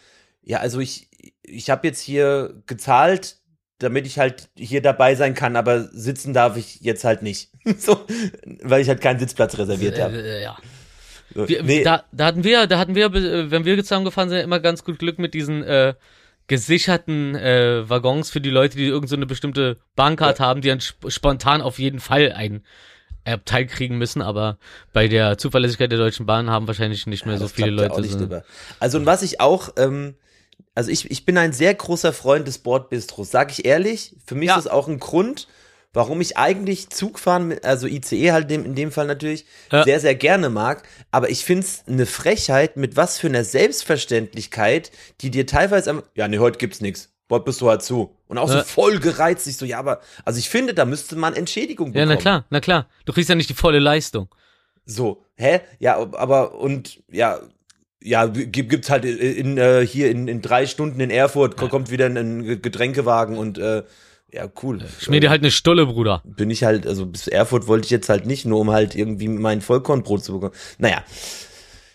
[0.43, 1.09] ja, also ich,
[1.43, 3.39] ich habe jetzt hier gezahlt,
[3.79, 8.07] damit ich halt hier dabei sein kann, aber sitzen darf ich jetzt halt nicht, so,
[8.63, 10.17] weil ich halt keinen Sitzplatz reserviert habe.
[10.17, 10.57] Äh, ja.
[11.35, 14.39] So, Wir, nee, da, da hatten wir, da hatten wir, äh, wenn wir zusammengefahren sind,
[14.39, 15.95] immer ganz gut Glück mit diesen äh,
[16.47, 20.79] gesicherten äh, Waggons für die Leute, die irgendeine so eine bestimmte Bahncard haben, die dann
[20.81, 22.63] sp spontan auf jeden Fall ein
[23.25, 24.57] Abteil kriegen müssen, aber
[24.93, 28.01] bei der Zuverlässigkeit der Deutschen Bahn haben wahrscheinlich nicht mehr so das viele ja Leute.
[28.01, 28.29] nicht so.
[28.79, 30.15] Also und was ich auch, ähm,
[30.77, 34.15] also ich, ich bin ein sehr großer Freund des Bordbistros, sag ich ehrlich.
[34.25, 34.57] Für mich Ja.
[34.57, 35.49] ist das auch ein Grund,
[35.93, 39.83] warum ich eigentlich Zugfahren, also ICE halt dem, in dem Fall natürlich, Ja.
[39.85, 40.83] sehr, sehr gerne mag.
[41.11, 46.29] Aber ich find's eine Frechheit, mit was für einer Selbstverständlichkeit, die dir teilweise am, ja,
[46.29, 47.11] nee, heute gibt's nix.
[47.29, 48.15] Bordbistro hat zu.
[48.29, 48.63] Und auch so Ja.
[48.65, 49.47] voll gereizt.
[49.49, 52.09] Ich so, ja, aber, also ich finde, da müsste man Entschädigung Ja, bekommen.
[52.11, 52.89] na klar, na klar.
[53.05, 54.29] Du kriegst ja nicht die volle Leistung.
[54.85, 55.61] So, hä?
[55.81, 57.41] Ja, aber und ja,
[58.03, 61.91] ja, gibt gibt's halt in, äh, hier in, in drei Stunden in Erfurt ko- kommt
[61.91, 63.83] wieder ein Ge- Getränkewagen und äh,
[64.33, 64.81] ja, cool.
[65.01, 66.21] Schmier dir halt eine Stulle, Bruder.
[66.25, 69.29] Bin ich halt, also bis Erfurt wollte ich jetzt halt nicht, nur um halt irgendwie
[69.29, 70.53] mein Vollkornbrot zu bekommen.
[70.79, 71.03] Naja.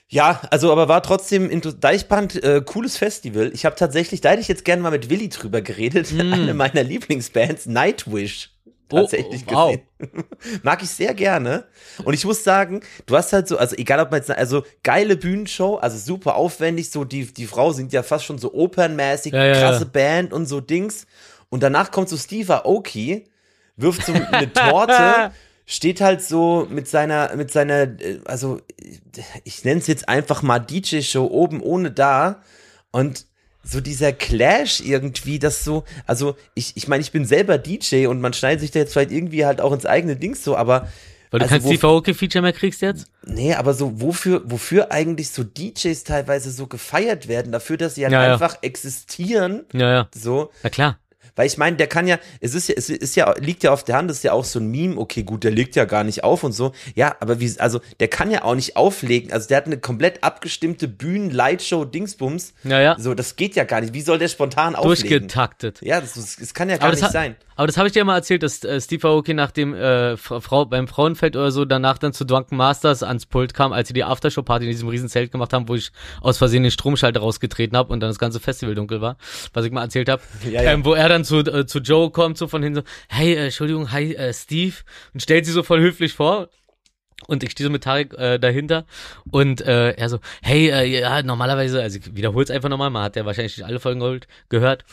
[0.10, 3.52] Ja, also aber war trotzdem inter- Deichbrand, äh, cooles Festival.
[3.54, 6.84] Ich habe tatsächlich, da hätte ich jetzt gerne mal mit Willi drüber geredet, eine meiner
[6.84, 8.51] Lieblingsbands, Nightwish.
[8.98, 9.78] Tatsächlich Oh, wow.
[10.00, 10.24] gesehen.
[10.64, 11.66] Mag ich sehr gerne.
[12.04, 15.16] Und ich muss sagen, du hast halt so, also egal ob man jetzt, also geile
[15.18, 19.46] Bühnenshow, also super aufwendig, so die, die Frau singt ja fast schon so opernmäßig, Ja,
[19.46, 19.90] ja, krasse ja.
[19.92, 21.06] Band und so Dings.
[21.50, 23.26] Und danach kommt so Steve Aoki,
[23.78, 25.32] wirft so eine Torte,
[25.66, 28.60] steht halt so mit seiner, mit seiner, äh, also
[29.44, 32.42] ich nenne es jetzt einfach mal DJ-Show oben ohne da
[32.92, 33.26] und
[33.64, 38.22] so dieser Clash irgendwie, das so, also ich, ich meine, ich bin selber DJ und
[38.22, 40.88] man schneidet sich da jetzt vielleicht irgendwie halt auch ins eigene Ding so, aber
[41.30, 43.08] Weil du Also kein Steve Aoki-Feature mehr kriegst jetzt?
[43.26, 48.04] Nee, aber so, wofür, wofür eigentlich so DJs teilweise so gefeiert werden, dafür, dass sie
[48.04, 48.34] halt Ja, ja.
[48.34, 50.10] einfach existieren, Ja, ja.
[50.14, 50.98] so, Na klar.
[51.36, 53.84] Weil ich meine, der kann ja, es ist ja, es ist ja, liegt ja auf
[53.84, 56.04] der Hand, das ist ja auch so ein Meme, okay, gut, der legt ja gar
[56.04, 56.72] nicht auf und so.
[56.96, 59.32] Ja, aber wie, also der kann ja auch nicht auflegen.
[59.32, 62.54] Also der hat eine komplett abgestimmte Bühnen-Lightshow-Dingsbums.
[62.64, 62.96] Ja, ja.
[63.00, 63.94] So, das geht ja gar nicht.
[63.94, 65.10] Wie soll der spontan auflegen?
[65.10, 65.82] Durchgetaktet.
[65.82, 67.36] Ja, das, das, das kann ja gar Aber nicht hat, sein.
[67.62, 70.66] Aber das habe ich dir mal erzählt, dass äh, Steve Aoki nach dem äh, Frau
[70.66, 74.04] beim Frauenfeld oder so danach dann zu Drunken Masters ans Pult kam, als sie die
[74.04, 77.94] Aftershow-Party in diesem riesen Zelt gemacht haben, wo ich aus Versehen den Stromschalter rausgetreten habe
[77.94, 79.16] und dann das ganze Festival dunkel war,
[79.54, 80.24] was ich mal erzählt habe.
[80.52, 80.72] Ja, ja.
[80.72, 83.44] Ähm, wo er dann zu, äh, zu Joe kommt, so von hinten so, hey, äh,
[83.46, 84.78] Entschuldigung, hi, äh, Steve,
[85.14, 86.50] und stellt sie so voll höflich vor.
[87.28, 88.86] Und ich stehe so mit Tarek äh, dahinter
[89.30, 93.04] und äh, er so, hey, äh, ja, normalerweise, also ich wiederhole es einfach nochmal, man
[93.04, 94.84] hat ja wahrscheinlich nicht alle Folgen geholt, gehört.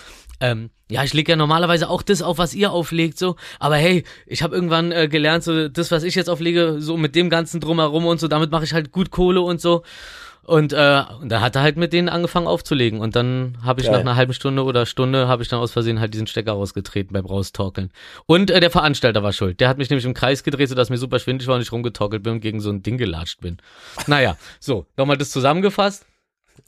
[0.40, 3.36] Ähm, ja, ich lege ja normalerweise auch das auf, was ihr auflegt, so.
[3.58, 7.14] Aber hey, ich habe irgendwann äh, gelernt, so das, was ich jetzt auflege, so mit
[7.14, 9.82] dem ganzen drumherum und so, damit mache ich halt gut Kohle und so.
[10.48, 13.00] Und, äh, und da hat er halt mit denen angefangen aufzulegen.
[13.00, 13.96] Und dann habe ich Geil.
[13.96, 17.12] nach einer halben Stunde oder Stunde habe ich dann aus Versehen halt diesen Stecker rausgetreten
[17.12, 17.92] beim Raustorkeln.
[18.24, 19.60] Und äh, der Veranstalter war schuld.
[19.60, 22.22] Der hat mich nämlich im Kreis gedreht, sodass mir super schwindelig war und ich rumgetorkelt
[22.22, 23.58] bin und gegen so ein Ding gelatscht bin.
[24.06, 26.06] Naja, so, nochmal das zusammengefasst.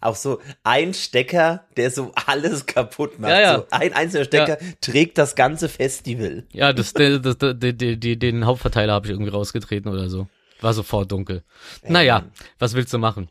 [0.03, 3.31] Auch so ein Stecker, der so alles kaputt macht.
[3.31, 3.57] Ja, ja.
[3.61, 6.45] So ein einzelner Stecker trägt das ganze Festival.
[6.53, 10.29] Ja, das, das, das, das, die, die, den Hauptverteiler habe ich irgendwie rausgetreten oder so.
[10.61, 11.45] War sofort dunkel.
[11.89, 12.25] Naja,
[12.59, 13.31] was willst du machen?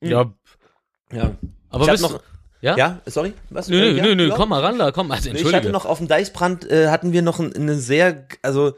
[0.00, 0.32] Ja,
[1.12, 1.36] Ja.
[1.70, 2.20] aber ich bist noch,
[2.60, 2.76] ja?
[2.76, 3.34] ja, sorry?
[3.50, 3.68] Was?
[3.68, 4.34] Nö, nö, ja, nö, nö, ja.
[4.36, 5.10] komm mal ran da, komm.
[5.10, 5.72] Also, Ich hatte entschuldige.
[5.72, 8.74] noch auf dem Deichbrand, äh, hatten wir noch ein, eine sehr, also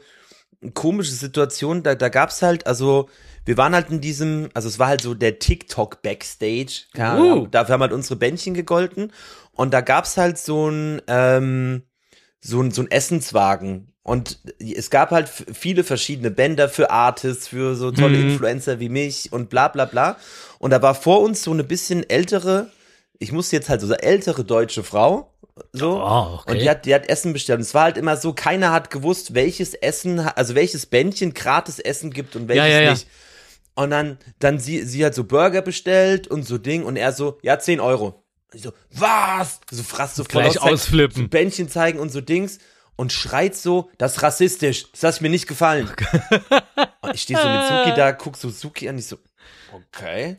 [0.73, 1.83] komische Situation.
[1.83, 3.09] Da, da gab's halt, also
[3.45, 6.83] wir waren halt in diesem, also es war halt so der TikTok Backstage.
[6.95, 7.47] Ja, Uh.
[7.47, 9.11] Dafür haben halt unsere Bändchen gegolten.
[9.53, 11.83] Und da gab's halt so ein, ähm,
[12.39, 13.90] so ein, so ein Essenswagen.
[14.03, 18.29] Und es gab halt viele verschiedene Bänder für Artists, für so tolle Mhm.
[18.31, 20.17] Influencer wie mich und bla bla bla.
[20.57, 22.71] Und da war vor uns so eine bisschen ältere,
[23.19, 25.31] ich musste jetzt halt so eine ältere deutsche Frau,
[25.71, 26.01] so.
[26.01, 26.51] Oh, okay.
[26.51, 27.57] Und die hat, die hat Essen bestellt.
[27.57, 31.77] Und es war halt immer so, keiner hat gewusst, welches Essen, also welches Bändchen gratis
[31.77, 32.91] Essen gibt und welches Ja, ja, ja.
[32.91, 33.07] nicht.
[33.75, 37.37] Und dann, dann sie, sie hat so Burger bestellt und so Ding und er so,
[37.41, 38.23] ja, 10 Euro.
[38.51, 39.59] Und ich so, was?
[39.69, 41.23] So fraß so voll Gleich ausflippen.
[41.23, 42.57] So Bändchen zeigen und so Dings
[42.95, 45.89] und schreit so, das ist rassistisch, das hat mir nicht gefallen.
[47.01, 49.17] und ich stehe so mit Suki da, guck so Suki an, ich so,
[49.73, 50.37] okay.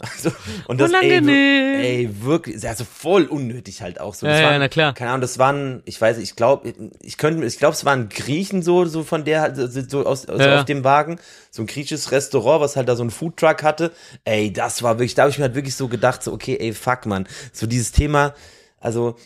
[0.00, 0.32] Also,
[0.66, 1.26] und das, ey, Unangenehm.
[1.28, 4.26] wir- ey, wirklich, also voll unnötig halt auch so.
[4.26, 4.92] Das Ja, ja, waren, na klar.
[4.92, 8.62] Keine Ahnung, das waren, ich weiß, ich glaube, ich könnte, ich glaube, es waren Griechen
[8.62, 10.58] so, so von der, so, so aus, aus Ja.
[10.58, 11.20] auf dem Wagen,
[11.52, 13.92] so ein griechisches Restaurant, was halt da so ein Foodtruck hatte.
[14.24, 16.72] Ey, das war wirklich, da habe ich mir halt wirklich so gedacht, so, okay, ey,
[16.72, 18.34] fuck, man, so dieses Thema,
[18.80, 19.16] also,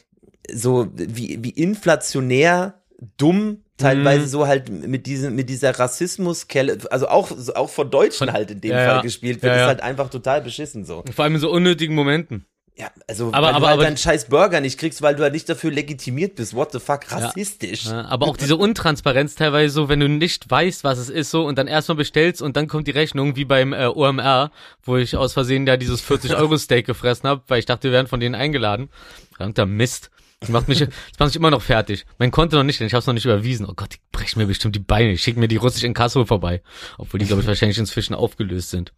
[0.53, 2.75] so wie, wie inflationär
[3.17, 4.29] dumm teilweise Mhm.
[4.29, 8.73] so halt mit diesem mit dieser Rassismuskelle also auch auch von Deutschen halt in dem
[8.73, 9.03] ja, Fall ja.
[9.03, 12.45] gespielt wird Ja, ist halt einfach total beschissen so Vor allem in so unnötigen Momenten.
[12.77, 15.23] ja also Aber- weil aber- du halt aber- deinen scheiß Burger nicht kriegst weil du
[15.23, 19.73] halt nicht dafür legitimiert bist what the fuck rassistisch Ja, aber auch diese Untransparenz teilweise
[19.73, 22.67] so, wenn du nicht weißt, was es ist so und dann erstmal bestellst und dann
[22.67, 24.51] kommt die Rechnung wie beim äh, OMR,
[24.83, 28.19] wo ich aus Versehen ja dieses 40-Euro-Steak gefressen habe, weil ich dachte, wir wären von
[28.19, 28.89] denen eingeladen.
[29.37, 30.11] Verdammter Mist.
[30.41, 32.07] Das macht mich, das macht mich immer noch fertig.
[32.19, 33.67] Mein Konto noch nicht, denn ich habe es noch nicht überwiesen.
[33.67, 35.11] Oh Gott, die brechen mir bestimmt die Beine.
[35.11, 36.63] Ich schicke mir die russisch in Kasso vorbei.
[36.97, 38.93] Obwohl die, glaube ich, wahrscheinlich inzwischen aufgelöst sind.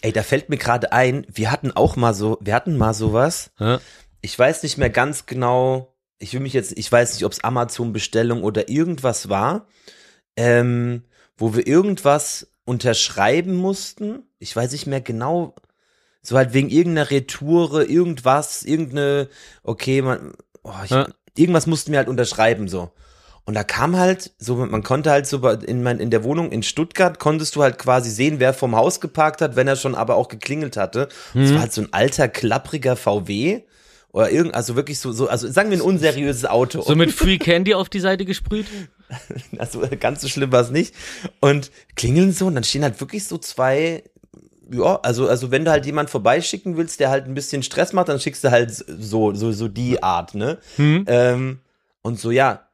[0.00, 3.52] ey da fällt mir gerade ein wir hatten auch mal so wir hatten mal sowas
[3.58, 3.80] Ja?
[4.22, 7.44] ich weiß nicht mehr ganz genau, ich will mich jetzt, ich weiß nicht, ob es
[7.44, 9.66] Amazon-Bestellung oder irgendwas war,
[10.36, 11.02] ähm,
[11.36, 14.22] wo wir irgendwas unterschreiben mussten.
[14.38, 15.56] Ich weiß nicht mehr genau,
[16.22, 19.28] so halt wegen irgendeiner Retoure, irgendwas, irgendeine,
[19.62, 20.32] okay, man,
[20.62, 21.08] oh, ich, Ja.
[21.36, 22.90] irgendwas mussten wir halt unterschreiben, so.
[23.44, 26.62] Und da kam halt, so, man konnte halt so in, mein, in der Wohnung in
[26.62, 30.14] Stuttgart, konntest du halt quasi sehen, wer vom Haus geparkt hat, wenn er schon aber
[30.14, 31.08] auch geklingelt hatte.
[31.34, 33.62] Und es war halt so ein alter, klappriger VW.
[34.12, 36.82] Oder irgend, also wirklich so, so, also sagen wir ein unseriöses Auto.
[36.82, 38.66] So mit Free Candy auf die Seite gesprüht?
[39.58, 40.94] Also ganz so schlimm war es nicht.
[41.40, 44.04] Und klingeln so und dann stehen halt wirklich so zwei,
[44.72, 48.08] ja, also, also wenn du halt jemand vorbeischicken willst, der halt ein bisschen Stress macht,
[48.08, 50.58] dann schickst du halt so, so, so die Art, ne?
[50.76, 51.04] Hm?
[51.06, 51.60] Ähm,
[52.00, 52.68] und so, ja,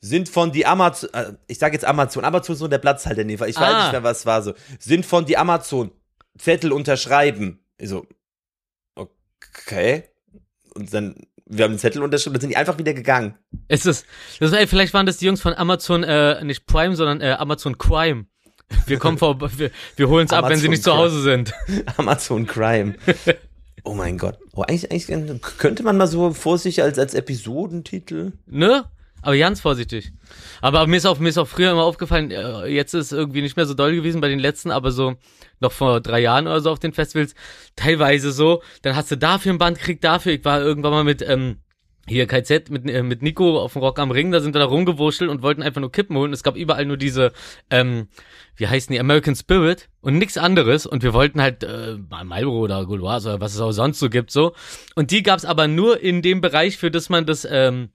[0.00, 3.28] sind von die Amazon, äh, ich sag jetzt Amazon, Amazon ist so der Platzhalter in
[3.28, 3.82] dem Fall, ich weiß Ah.
[3.84, 5.90] nicht mehr, was war so, sind von die Amazon,
[6.38, 7.60] Zettel unterschreiben.
[7.80, 8.06] So,
[8.94, 10.04] okay.
[10.74, 11.16] Und dann,
[11.46, 13.36] wir haben den Zettel unterschrieben, dann sind die einfach wieder gegangen.
[13.68, 14.04] Ist es,
[14.40, 17.32] das war, ey, vielleicht waren das die Jungs von Amazon, äh, nicht Prime, sondern äh,
[17.38, 18.26] Amazon Crime.
[18.86, 20.94] Wir kommen vor, wir, wir holen es ab, wenn sie nicht zu.
[20.94, 21.52] Hause sind.
[21.96, 22.94] Amazon Crime.
[23.84, 24.38] Oh mein Gott.
[24.52, 28.32] Oh, eigentlich, eigentlich könnte man mal so vor sich als, als Episodentitel.
[28.46, 28.84] Ne?
[29.22, 30.12] Aber ganz vorsichtig.
[30.60, 33.56] Aber mir ist auch, mir ist auch früher immer aufgefallen, äh, jetzt ist irgendwie nicht
[33.56, 35.14] mehr so doll gewesen bei den letzten, aber so
[35.60, 37.34] noch vor drei Jahren oder so auf den Festivals,
[37.76, 40.32] teilweise so, dann hast du dafür ein Band gekriegt, dafür.
[40.32, 41.58] Ich war irgendwann mal mit, ähm,
[42.08, 44.64] hier KZ mit, äh, mit Nico auf dem Rock am Ring, da sind wir da
[44.64, 46.32] rumgewurschtelt und wollten einfach nur Kippen holen.
[46.32, 47.32] Es gab überall nur diese,
[47.70, 48.08] ähm,
[48.56, 50.86] wie heißen die, American Spirit und nichts anderes.
[50.86, 54.10] Und wir wollten halt äh, mal Marlboro oder Gauloise oder was es auch sonst so
[54.10, 54.54] gibt, so.
[54.94, 57.90] Und die gab's aber nur in dem Bereich, für das man das, ähm,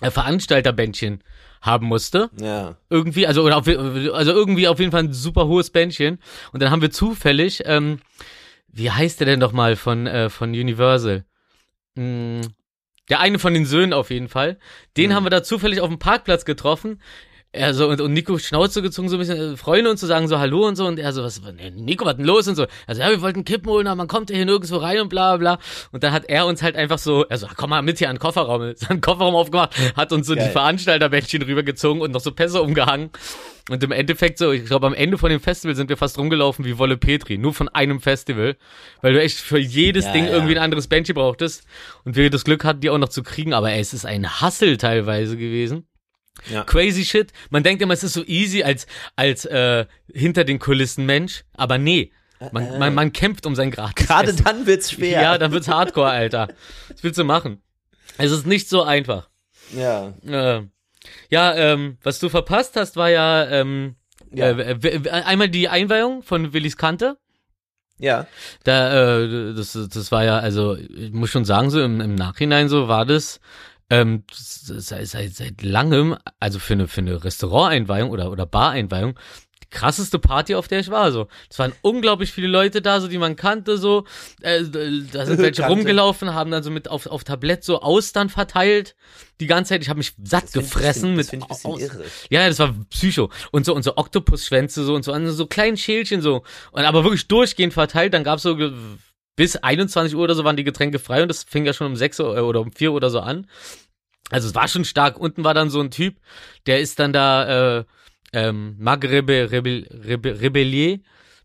[0.00, 1.22] äh, Veranstalterbändchen
[1.60, 2.30] haben musste.
[2.40, 2.76] Ja.
[2.90, 6.18] Irgendwie, also, oder auf, also irgendwie auf jeden Fall ein super hohes Bändchen.
[6.52, 8.00] Und dann haben wir zufällig, ähm,
[8.66, 11.24] wie heißt der denn doch mal von, äh, von Universal?
[11.94, 12.40] Hm,
[13.08, 14.58] der eine von den Söhnen auf jeden Fall.
[14.96, 15.14] Den Mhm.
[15.14, 17.00] haben wir da zufällig auf dem Parkplatz getroffen.
[17.54, 20.26] Er so, und, und Nico Schnauze gezogen, so ein bisschen, äh, Freunde und zu sagen
[20.26, 20.86] so Hallo und so.
[20.86, 21.42] Und er so, was,
[21.74, 22.66] Nico, was denn los und so.
[22.86, 25.36] Also, ja, wir wollten Kippen holen, aber man kommt ja hier nirgendwo rein und bla,
[25.36, 25.58] bla.
[25.90, 28.20] Und dann hat er uns halt einfach so, also, komm mal mit hier an den
[28.20, 28.72] Kofferraum.
[28.76, 30.46] Seinen Kofferraum aufgemacht, hat uns so Geil.
[30.46, 33.10] die Veranstalterbändchen rübergezogen und noch so Pässe umgehangen.
[33.68, 36.64] Und im Endeffekt so, ich glaube, am Ende von dem Festival sind wir fast rumgelaufen
[36.64, 37.36] wie Wolle Petri.
[37.38, 38.56] Nur von einem Festival.
[39.02, 40.32] Weil du echt für jedes Ja, Ding ja.
[40.32, 41.64] irgendwie ein anderes Bändchen brauchtest.
[42.04, 43.52] Und wir das Glück hatten, die auch noch zu kriegen.
[43.52, 45.86] Aber ey, es ist ein Hassel teilweise gewesen.
[46.50, 46.64] Ja.
[46.64, 47.32] Crazy shit.
[47.50, 51.44] Man denkt immer, es ist so easy als, als äh, hinter den Kulissen Mensch.
[51.54, 52.12] Aber nee.
[52.50, 54.06] Man, man, man kämpft um sein Gratis.
[54.06, 55.22] Gerade dann wird's schwer.
[55.22, 56.48] Ja, dann wird's hardcore, Alter.
[56.88, 57.62] Was willst du machen?
[58.18, 59.28] Es ist nicht so einfach.
[59.72, 60.12] ja.
[60.26, 60.62] Äh,
[61.30, 63.96] ja, ähm, was du verpasst hast, war ja, ähm,
[64.32, 64.50] Ja.
[64.50, 67.16] Äh, einmal die Einweihung von Willis Kante.
[67.98, 68.26] ja.
[68.64, 72.68] Da, äh, das, das war ja, also ich muss schon sagen, so im, im Nachhinein
[72.68, 73.40] so war das
[73.92, 79.18] ähm, seit, seit, seit langem, also für eine, für eine Restauranteinweihung oder, oder Bareinweihung,
[79.62, 81.12] die krasseste Party, auf der ich war.
[81.12, 84.04] So, es waren unglaublich viele Leute da, so die man kannte, so
[84.40, 84.62] äh,
[85.12, 88.96] da sind welche rumgelaufen, haben dann so mit auf, auf Tablett so Austern verteilt.
[89.40, 91.80] Die ganze Zeit, ich habe mich satt Das find ich gefressen bisschen- mit Das ich
[91.80, 92.04] irre.
[92.30, 93.30] ja, ja, das war Psycho.
[93.50, 96.44] Und so, und so Oktopusschwänze so und so, an so kleinen Schälchen so.
[96.70, 98.14] Und aber wirklich durchgehend verteilt.
[98.14, 98.56] Dann gab's so
[99.34, 101.96] bis 21 Uhr oder so waren die Getränke frei und das fing ja schon um
[101.96, 103.46] 6 Uhr oder um 4 oder so an.
[104.32, 105.18] Also es war schon stark.
[105.18, 106.16] Unten war dann so ein Typ,
[106.66, 107.84] der ist dann da äh,
[108.32, 110.98] ähm, Maghrebe Rebel, Rebel, Rebellier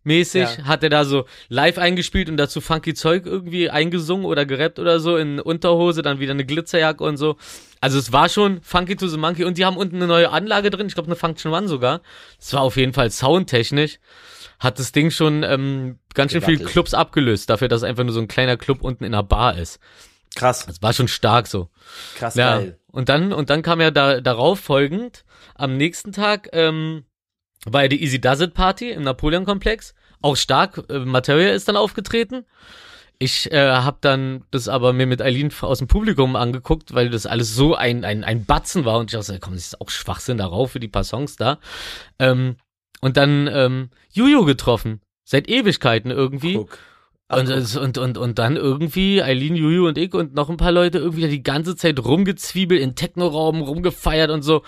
[0.03, 0.63] mäßig, Ja.
[0.63, 5.01] hat er da so live eingespielt und dazu funky Zeug irgendwie eingesungen oder gerappt oder
[5.01, 7.35] so in Unterhose, dann wieder eine Glitzerjacke und so.
[7.81, 10.69] Also es war schon funky to the monkey und die haben unten eine neue Anlage
[10.69, 12.01] drin, ich glaube eine Function One sogar.
[12.39, 13.99] Es war auf jeden Fall soundtechnisch
[14.59, 16.57] hat das Ding schon ähm, ganz schön viel.
[16.57, 19.57] Clubs abgelöst, dafür, dass es einfach nur so ein kleiner Club unten in einer Bar
[19.57, 19.79] ist.
[20.37, 20.65] Krass.
[20.65, 21.69] Das war schon stark so.
[22.15, 22.57] Krass Ja.
[22.57, 22.79] geil.
[22.91, 27.05] Und dann, und dann kam ja da, darauf folgend, am nächsten Tag, ähm,
[27.65, 29.93] war ja die Easy Does It Party im Napoleon-Komplex.
[30.21, 30.83] Auch stark.
[30.89, 32.45] Äh, Materia ist dann aufgetreten.
[33.19, 37.25] Ich äh, habe dann das aber mir mit Eileen aus dem Publikum angeguckt, weil das
[37.25, 38.99] alles so ein, ein, ein Batzen war.
[38.99, 41.57] Und ich dachte, komm, das ist auch Schwachsinn darauf für die paar Songs da.
[42.19, 42.57] Ähm,
[43.01, 45.01] und dann ähm, Juju getroffen.
[45.23, 46.53] Seit Ewigkeiten irgendwie.
[46.55, 46.77] Guck.
[47.29, 50.99] Und, und, und, und dann irgendwie Eileen, Juju und ich und noch ein paar Leute
[50.99, 54.63] irgendwie die ganze Zeit rumgezwiebelt, in Technoraum rumgefeiert und so.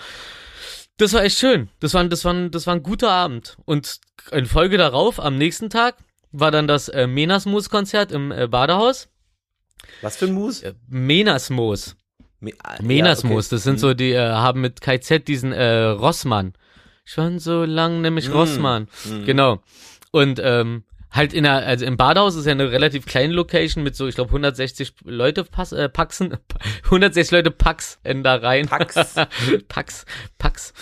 [0.98, 1.70] Das war echt schön.
[1.80, 3.56] Das war, das war, ein- das war ein guter Abend.
[3.64, 4.00] Und
[4.32, 5.96] in Folge darauf, am nächsten Tag,
[6.32, 9.08] war dann das äh, Menasmus-Konzert im äh, Badehaus.
[10.02, 10.62] Was für ein Mus?
[10.62, 11.96] Äh, Menasmus.
[12.40, 13.46] Me ah, Menasmus, ja, okay.
[13.56, 16.52] das sind so, die äh, haben mit KZ diesen äh, Rossmann.
[17.04, 18.32] Schon so lang, nämlich Mm.
[18.32, 18.88] Rossmann.
[19.06, 19.24] Mhm.
[19.24, 19.60] Genau.
[20.12, 23.96] Und ähm, halt in der, also im Badehaus ist ja eine relativ kleine Location mit
[23.96, 26.36] so, ich glaube, 160 Leute pass, äh, paxen,
[26.84, 28.66] 160 Leute pax in da rein.
[28.66, 28.94] Pax.
[29.68, 30.04] Pax,
[30.38, 30.72] Pax.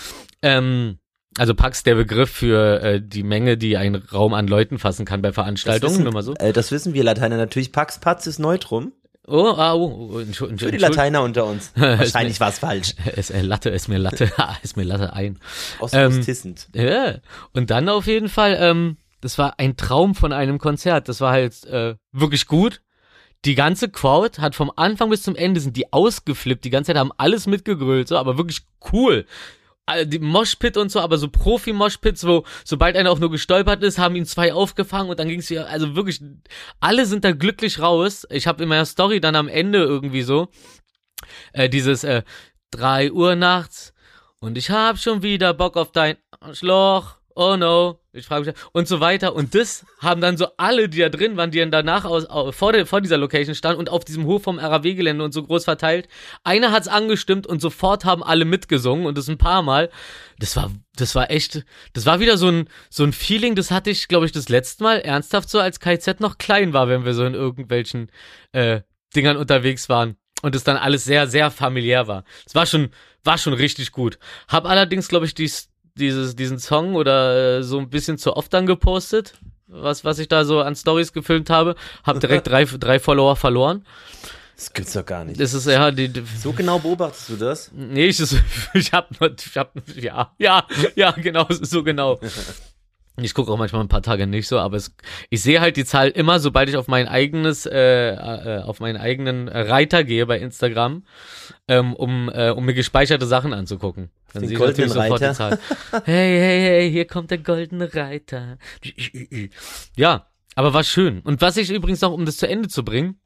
[0.41, 0.99] Ähm,
[1.37, 5.21] also Pax der Begriff für äh, die Menge, die ein Raum an Leuten fassen kann
[5.21, 6.33] bei Veranstaltungen, wissen, nur mal so.
[6.35, 7.71] äh, das wissen wir Lateiner natürlich.
[7.71, 8.93] Pax Patsis Neutrum.
[9.27, 11.71] Oh, ah, oh, oh Entschu- Entschu- Für die Lateiner unter uns.
[11.75, 12.95] Wahrscheinlich war es falsch.
[13.15, 14.31] Es, äh, Latte, ist mir Latte,
[14.63, 15.37] ist mir Latte ein.
[15.79, 16.67] Ostostissend.
[16.73, 17.15] Ja.
[17.53, 21.09] Und dann auf jeden Fall, ähm, das war ein Traum von einem Konzert.
[21.09, 22.81] Das war halt äh, wirklich gut.
[23.45, 26.65] Die ganze Crowd hat vom Anfang bis zum Ende sind die ausgeflippt.
[26.65, 29.25] Die ganze Zeit haben alles mitgegrölt, so, aber wirklich cool.
[30.05, 34.15] Die Moshpit und so, aber so Profi-Moshpits, wo sobald einer auch nur gestolpert ist, haben
[34.15, 36.21] ihn zwei aufgefangen und dann ging's wieder, also wirklich,
[36.79, 38.27] alle sind da glücklich raus.
[38.29, 40.49] Ich habe in meiner Story dann am Ende irgendwie so,
[41.53, 42.21] äh, dieses äh,
[42.71, 43.93] 3 Uhr nachts
[44.39, 47.18] und ich hab schon wieder Bock auf dein Arschloch.
[47.41, 50.97] Oh no, ich frage mich und so weiter und das haben dann so alle, die
[50.99, 53.89] da drin waren, die dann danach aus, au- vor, der, vor dieser Location standen und
[53.89, 56.09] auf diesem Hof vom RAW-Gelände und so groß verteilt.
[56.43, 59.89] Einer hat's angestimmt und sofort haben alle mitgesungen und das ein paar Mal.
[60.37, 63.89] Das war, das war echt, das war wieder so ein, so ein Feeling, das hatte
[63.89, 67.13] ich, glaube ich, das letzte Mal ernsthaft so, als KZ noch klein war, wenn wir
[67.13, 68.11] so in irgendwelchen
[68.51, 68.81] äh,
[69.15, 72.25] Dingern unterwegs waren und es dann alles sehr, sehr familiär war.
[72.45, 72.89] Es war schon,
[73.23, 74.19] war schon richtig gut.
[74.49, 75.68] Hab allerdings, glaube ich, dies,
[75.99, 79.33] dieses, diesen Song oder äh, so ein bisschen zu oft dann gepostet,
[79.67, 81.75] was, was ich da so an Stories gefilmt habe.
[82.03, 83.85] Hab direkt drei, drei Follower verloren.
[84.55, 85.39] Das gibt's doch gar nicht.
[85.39, 87.71] Das ist ja, die, die So genau beobachtest du das?
[87.73, 88.21] Nee, ich,
[88.73, 92.19] ich hab nur, ich hab, ja, ja, ja, genau, so genau.
[93.23, 94.95] Ich gucke auch manchmal ein paar Tage nicht so, aber es,
[95.29, 98.97] ich sehe halt die Zahl immer, sobald ich auf mein eigenes, äh, äh, auf meinen
[98.97, 101.03] eigenen Reiter gehe bei Instagram,
[101.67, 104.09] ähm, um, äh, um mir gespeicherte Sachen anzugucken.
[104.33, 105.33] Dann Den sehe ich natürlich sofort die Reiter.
[105.33, 105.59] Zahl.
[106.05, 108.57] Hey, hey, hey, hier kommt der goldene Reiter.
[109.95, 111.21] Ja, aber war schön.
[111.21, 113.19] Und was ich übrigens noch, um das zu Ende zu bringen,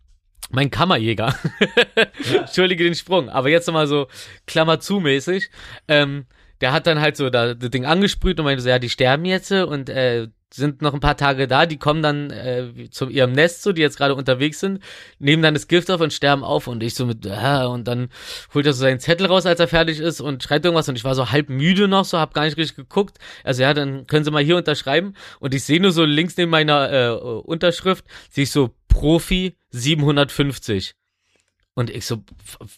[0.52, 1.36] mein Kammerjäger.
[2.34, 4.08] Entschuldige den Sprung, aber jetzt nochmal so
[4.46, 5.50] Klammer zu mäßig.
[5.88, 6.26] Ähm,
[6.62, 9.26] der hat dann halt so da, das Ding angesprüht und meinte so, ja, die sterben
[9.26, 13.32] jetzt und äh, sind noch ein paar Tage da, die kommen dann äh, zu ihrem
[13.32, 14.84] Nest, so, die jetzt gerade unterwegs sind,
[15.18, 18.10] nehmen dann das Gift auf und sterben auf und ich so mit, äh, und dann
[18.54, 21.04] holt er so seinen Zettel raus, als er fertig ist und schreibt irgendwas und ich
[21.04, 23.18] war so halb müde noch, so, hab gar nicht richtig geguckt.
[23.44, 26.52] Also ja, dann können Sie mal hier unterschreiben und ich sehe nur so links neben
[26.52, 30.94] meiner äh, Unterschrift, sehe ich so Profi 750.
[31.76, 32.24] Und ich so,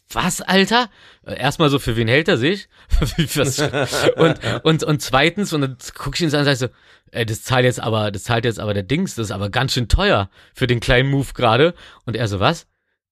[0.09, 0.89] was, Alter?
[1.25, 2.69] Erstmal so, für wen hält er sich?
[4.15, 6.73] Und, und, und zweitens, und dann guck ich ihn so an und sag so,
[7.11, 9.73] ey, das zahlt jetzt aber, das zahlt jetzt aber der Dings, das ist aber ganz
[9.73, 11.73] schön teuer für den kleinen Move gerade.
[12.05, 12.67] Und er so, was?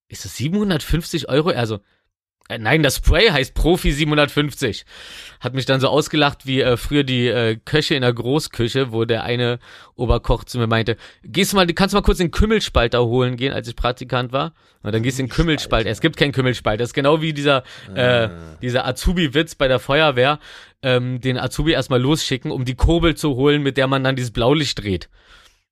[0.08, 1.50] Ich so, 750 Euro?
[1.50, 1.80] Er so,
[2.50, 4.86] nein, das Spray heißt Profi 750.
[5.40, 9.06] Hat mich dann so ausgelacht wie äh, früher die äh, Köche in der Großküche, wo
[9.06, 9.60] der eine
[9.96, 13.54] Oberkoch zu mir meinte, gehst du mal, kannst du mal kurz den Kümmelspalter holen gehen,
[13.54, 14.54] als ich Praktikant war?
[14.82, 15.90] Und dann gehst du in den Kümmelspalter.
[15.90, 16.80] Es gibt keinen Kümmelspalter.
[16.80, 17.64] Das ist genau wie dieser,
[17.96, 18.30] äh,
[18.62, 20.40] dieser Azubi-Witz bei der Feuerwehr,
[20.82, 24.32] ähm, den Azubi erstmal losschicken, um die Kurbel zu holen, mit der man dann dieses
[24.32, 25.10] Blaulicht dreht.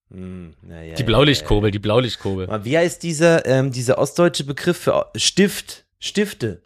[0.09, 2.47] Hm, na ja, Die ja, Blaulichtkurbel, die Blaulichtkurbel.
[2.47, 2.65] ja.
[2.65, 5.85] Wie heißt dieser, ähm, dieser ostdeutsche Begriff für Stift?
[6.01, 6.61] Stifte.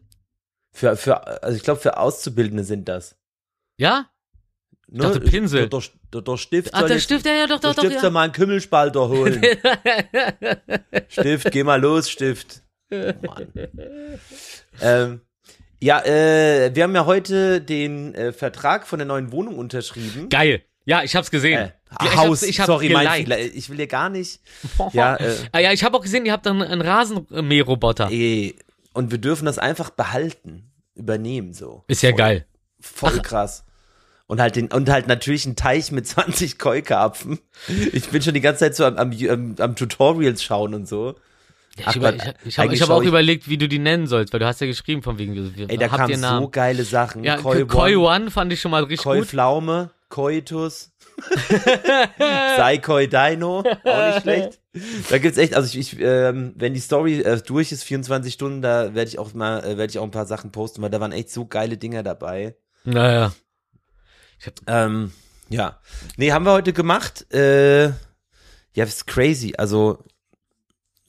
[0.71, 3.15] Für, für, also ich glaube, für Auszubildende sind das.
[3.78, 4.10] Ja?
[4.88, 5.04] Ne?
[5.04, 5.67] dachte, Pinsel.
[5.69, 5.80] Der,
[6.13, 8.04] der, der Stift Ach, soll der jetzt- Stift, ja, ja, doch, doch, doch, Stift soll
[8.06, 8.10] ja.
[8.12, 9.41] mal einen Kümmelspalter holen.
[11.10, 12.62] Stift, geh mal los, Stift.
[12.89, 13.52] Mann.
[14.82, 15.21] ähm,
[15.82, 20.30] ja, äh, wir haben ja heute den äh, Vertrag von der neuen Wohnung unterschrieben.
[20.30, 20.63] Geil.
[20.86, 21.60] Ja, ich hab's gesehen.
[21.60, 23.34] Äh, ich hab's- Haus, ich hab's sorry, mein geliked.
[23.34, 23.39] Fehler.
[23.56, 24.39] Ich will hier gar nicht.
[24.93, 28.10] Ja, äh, Ah ja, ich habe auch gesehen, ihr habt dann einen Rasenmäherroboter.
[28.12, 28.56] ey,
[28.95, 31.84] und wir dürfen das einfach behalten, übernehmen so.
[31.88, 32.45] Ist ja Voll- geil.
[32.79, 33.63] Voll krass.
[34.27, 37.39] Und halt den, und halt natürlich einen Teich mit 20 Keukarpfen.
[37.93, 41.15] Ich bin schon die ganze Zeit so am, am, am, Tutorials schauen und so.
[41.77, 42.01] Ja, Ach, ich
[42.45, 44.62] ich, ich habe hab auch ich- überlegt, wie du die nennen sollst, weil du hast
[44.62, 47.23] ja geschrieben von wegen, Ey, da kamen so geile Sachen.
[47.23, 49.27] ja, Koi Koi, One, fand ich schon mal richtig Koi gut.
[49.27, 50.91] Pflaume, Koitus,
[52.18, 54.60] Sei Koi Dino, auch nicht schlecht.
[55.10, 58.62] Da gibt's echt, also ich, ich ähm, wenn die Story äh, durch ist, 24 Stunden,
[58.62, 61.00] da werde ich auch mal, äh, werde ich auch ein paar Sachen posten, weil da
[61.00, 62.56] waren echt so geile Dinger dabei.
[62.84, 63.34] Naja.
[64.68, 65.12] Ähm,
[65.50, 65.80] ja.
[66.18, 67.32] Nee, haben wir heute gemacht.
[67.34, 69.54] Äh, ja, ist crazy.
[69.58, 70.04] Also,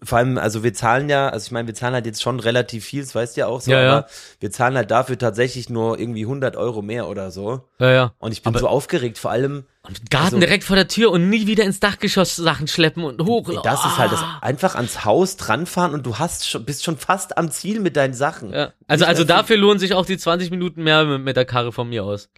[0.02, 2.84] vor allem, also wir zahlen ja, also ich meine, wir zahlen halt jetzt schon relativ
[2.84, 3.92] viel, das weißt du ja auch so, Ja, ja.
[3.98, 4.06] aber
[4.40, 7.62] wir zahlen halt dafür tatsächlich nur irgendwie 100 Euro mehr oder so.
[7.78, 8.12] Ja, ja.
[8.18, 11.12] Und ich bin Aber- so aufgeregt, vor allem, Und Garten Also- direkt vor der Tür
[11.12, 13.48] und nie wieder ins Dachgeschoss Sachen schleppen und hoch.
[13.48, 14.38] ey, das ist halt das, Ah.
[14.42, 18.12] einfach ans Haus dranfahren und du hast schon, bist schon fast am Ziel mit deinen
[18.12, 18.52] Sachen.
[18.52, 18.72] Ja.
[18.88, 21.70] Also, Nicht also dafür lohnen sich auch die 20 Minuten mehr mit, mit der Karre
[21.72, 22.28] von mir aus.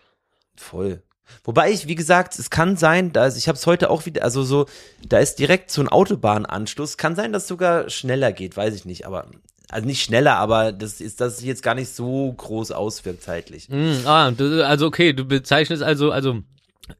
[0.57, 1.03] Voll.
[1.45, 4.43] Wobei ich, wie gesagt, es kann sein, dass ich habe es heute auch wieder, also
[4.43, 4.67] so,
[5.07, 6.97] da ist direkt so ein Autobahnanschluss.
[6.97, 9.27] Kann sein, dass es sogar schneller geht, weiß ich nicht, aber
[9.71, 13.69] also nicht schneller, aber das ist, dass es jetzt gar nicht so groß auswirkt zeitlich.
[13.69, 16.39] Mm, ah, du, also okay, du bezeichnest also, also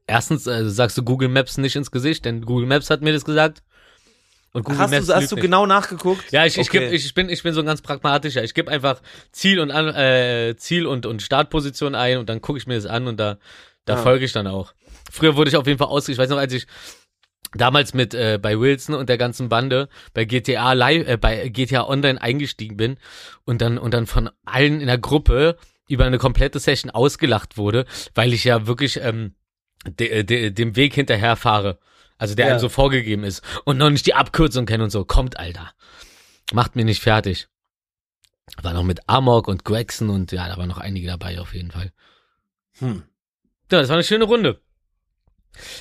[0.05, 3.25] erstens äh, sagst du Google Maps nicht ins Gesicht, denn Google Maps hat mir das
[3.25, 3.63] gesagt.
[4.51, 5.43] Und Google Hast Maps du, hast du nicht.
[5.43, 6.31] genau nachgeguckt?
[6.31, 6.79] Ja, ich, ich, Okay.
[6.79, 8.43] geb, ich, bin, ich bin so ein ganz pragmatischer.
[8.43, 12.65] Ich gebe einfach Ziel und äh, Ziel und, und Startposition ein und dann gucke ich
[12.65, 13.37] mir das an und da,
[13.85, 13.97] da Ah.
[13.97, 14.73] folge ich dann auch.
[15.11, 16.11] Früher wurde ich auf jeden Fall ausge...
[16.11, 16.67] Ich weiß noch, als ich
[17.53, 21.87] damals mit äh, bei Wilson und der ganzen Bande bei GTA Live, äh, bei GTA
[21.87, 22.97] Online eingestiegen bin
[23.45, 27.85] und dann und dann von allen in der Gruppe über eine komplette Session ausgelacht wurde,
[28.13, 29.33] weil ich ja wirklich ähm,
[29.87, 31.79] de, de, dem Weg hinterher fahre.
[32.19, 32.51] Also der Ja.
[32.51, 35.03] einem so vorgegeben ist und noch nicht die Abkürzung kenne und so.
[35.05, 35.71] Kommt, Alter.
[36.53, 37.47] Macht mir nicht fertig.
[38.61, 41.71] War noch mit Amok und Gregson und ja, da waren noch einige dabei auf jeden
[41.71, 41.91] Fall.
[42.79, 43.03] Hm.
[43.71, 44.59] Ja, das war eine schöne Runde.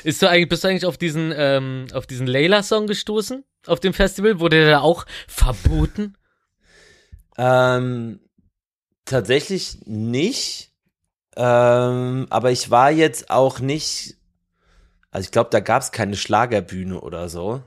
[0.05, 3.44] Ist du eigentlich, bist du eigentlich auf diesen, ähm, auf diesen Layla-Song gestoßen?
[3.66, 4.40] Auf dem Festival?
[4.40, 6.16] Wurde der da auch verboten?
[7.37, 8.20] Ähm,
[9.05, 10.72] tatsächlich nicht.
[11.37, 14.16] Ähm, aber ich war jetzt auch nicht.
[15.11, 17.62] Also ich glaube, da gab es keine Schlagerbühne oder so.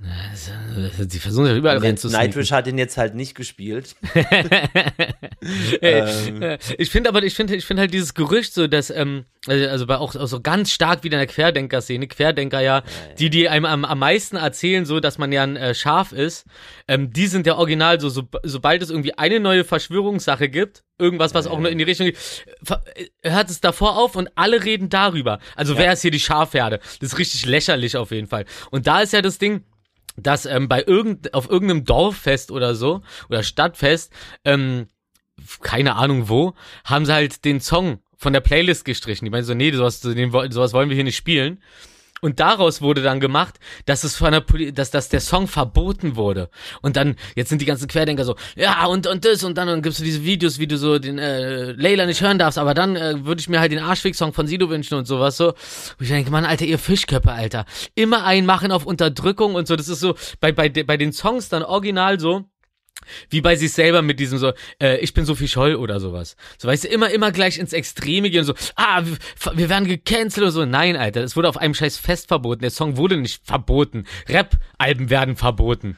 [0.99, 2.27] Die versuchen ja überall reinzusneaken.
[2.27, 3.95] Nightwish hat ihn jetzt halt nicht gespielt.
[5.82, 6.41] Ähm.
[6.41, 9.67] Äh, ich finde aber, ich finde, ich finde halt dieses Gerücht so, dass, ähm, also
[9.67, 12.83] also bei auch, auch so ganz stark wieder in der Querdenker-Szene, Querdenker ja,
[13.17, 16.46] die, die einem am, am meisten erzählen, so, dass man ja ein äh, Schaf ist,
[16.87, 21.33] ähm, die sind ja original so, so, sobald es irgendwie eine neue Verschwörungssache gibt, irgendwas,
[21.33, 22.17] was auch nur in die Richtung geht,
[22.95, 25.39] äh, hört es davor auf und alle reden darüber.
[25.56, 26.79] Also wer ist hier die Schafherde?
[26.99, 28.45] Das ist richtig lächerlich auf jeden Fall.
[28.69, 29.63] Und da ist ja das Ding,
[30.17, 34.12] dass ähm, bei irgend, auf irgendeinem Dorffest oder so, oder Stadtfest,
[34.45, 34.87] ähm,
[35.62, 36.54] keine Ahnung wo,
[36.85, 39.25] haben sie halt den Song von der Playlist gestrichen.
[39.25, 41.62] Die meinen so, nee, sowas, sowas wollen wir hier nicht spielen.
[42.22, 46.15] Und daraus wurde dann gemacht, dass es von der Poli dass, dass der Song verboten
[46.15, 46.50] wurde.
[46.82, 49.82] Und dann, jetzt sind die ganzen Querdenker so, ja, und, und das, und dann, dann
[49.82, 52.96] gibst du diese Videos, wie du so den äh, Layla nicht hören darfst, aber dann
[52.96, 55.50] äh, würde ich mir halt den Arschfick-Song von Sido wünschen und sowas so.
[55.50, 55.56] Und
[56.02, 57.65] ich denke, Mann, Alter, ihr Fischköpfe, Alter.
[57.96, 59.76] Immer einmachen auf Unterdrückung und so.
[59.76, 62.46] Das ist so, bei, bei, bei den Songs dann original so,
[63.29, 66.35] wie bei sich selber mit diesem so, äh, ich bin Sophie Scholl oder sowas.
[66.58, 69.17] So, weißt du, immer, immer gleich ins Extreme gehen, so, ah, wir,
[69.58, 70.65] wir werden gecancelt oder so.
[70.65, 72.62] Nein, Alter, es wurde auf einem scheiß Fest verboten.
[72.62, 74.06] Der Song wurde nicht verboten.
[74.27, 75.98] Rap-Alben werden verboten.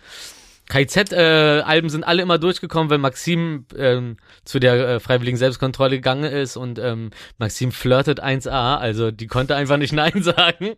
[0.69, 6.55] KIZ-Alben sind alle immer durchgekommen, weil Maxim ähm, zu der äh, freiwilligen Selbstkontrolle gegangen ist
[6.55, 10.75] und ähm, Maxim flirtet 1A, also die konnte einfach nicht Nein sagen.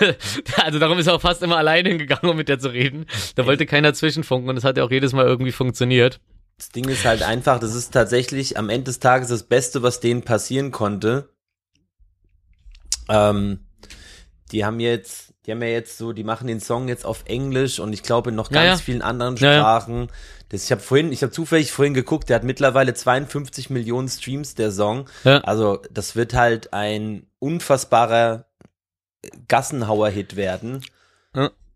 [0.56, 3.06] also darum ist er auch fast immer alleine hingegangen, um mit der zu reden.
[3.36, 6.20] Da wollte keiner zwischenfunken und es hat ja auch jedes Mal irgendwie funktioniert.
[6.58, 10.00] Das Ding ist halt einfach, das ist tatsächlich am Ende des Tages das Beste, was
[10.00, 11.30] denen passieren konnte.
[13.08, 13.66] Ähm,
[14.52, 17.78] die haben jetzt, die haben ja jetzt so, die machen den Song jetzt auf Englisch
[17.78, 18.84] und ich glaube in noch ganz ja.
[18.84, 19.36] vielen anderen.
[19.36, 20.08] Sprachen.
[20.48, 24.54] Das, ich habe vorhin, ich habe zufällig vorhin geguckt, der hat mittlerweile 52 Millionen Streams,
[24.54, 25.08] der Song.
[25.42, 28.46] Also das wird halt ein unfassbarer
[29.48, 30.82] Gassenhauer-Hit werden.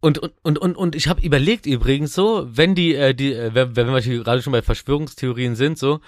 [0.01, 3.53] Und, und, und, und, und ich habe überlegt übrigens so, wenn die, äh, die, äh,
[3.55, 6.01] wenn, wenn wir hier gerade schon bei Verschwörungstheorien sind, so,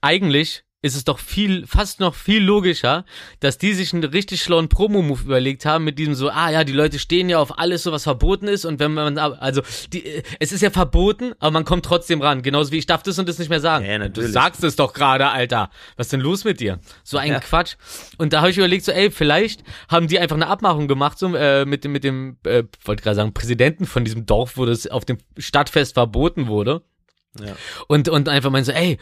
[0.00, 3.04] eigentlich ist es doch viel, fast noch viel logischer,
[3.38, 6.72] dass die sich einen richtig schlauen Promo-Move überlegt haben mit diesem so, ah ja, die
[6.72, 9.62] Leute stehen ja auf alles so, was verboten ist und wenn man, also,
[9.92, 13.18] die, es ist ja verboten, aber man kommt trotzdem ran, genauso wie ich darf das
[13.18, 13.84] und das nicht mehr sagen.
[13.86, 14.28] Ja, natürlich.
[14.28, 15.70] Du sagst es doch gerade, Alter.
[15.96, 16.80] Was ist denn los mit dir?
[17.04, 17.40] So ein Ja.
[17.40, 17.76] Quatsch.
[18.18, 21.32] Und da habe ich überlegt, so, ey, vielleicht haben die einfach eine Abmachung gemacht, so,
[21.36, 24.88] äh, mit dem, mit dem, äh, wollte gerade sagen, Präsidenten von diesem Dorf, wo das
[24.88, 26.82] auf dem Stadtfest verboten wurde.
[27.40, 27.56] Ja.
[27.88, 28.98] Und, und einfach meinen so, ey,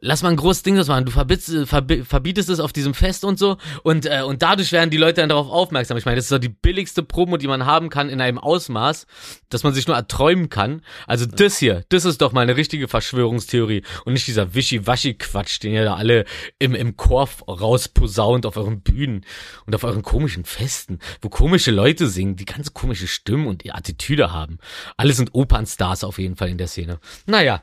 [0.00, 1.06] lass mal ein großes Ding das machen.
[1.06, 3.56] Du verbietest, verbi verbietest es auf diesem Fest und so.
[3.82, 5.96] Und, äh, und dadurch werden die Leute dann darauf aufmerksam.
[5.96, 9.06] Ich meine, das ist doch die billigste Promo, die man haben kann in einem Ausmaß,
[9.48, 10.82] dass man sich nur erträumen kann.
[11.06, 13.82] Also das hier, das ist doch mal eine richtige Verschwörungstheorie.
[14.04, 16.26] Und nicht dieser Wischi-Waschi-Quatsch, den ihr da alle
[16.58, 19.24] im, im Chor rausposaunt auf euren Bühnen
[19.64, 23.72] und auf euren komischen Festen, wo komische Leute singen, die ganz komische Stimmen und die
[23.72, 24.58] Attitüde haben.
[24.98, 27.00] Alle sind Opernstars auf jeden Fall in der Szene.
[27.24, 27.62] Naja.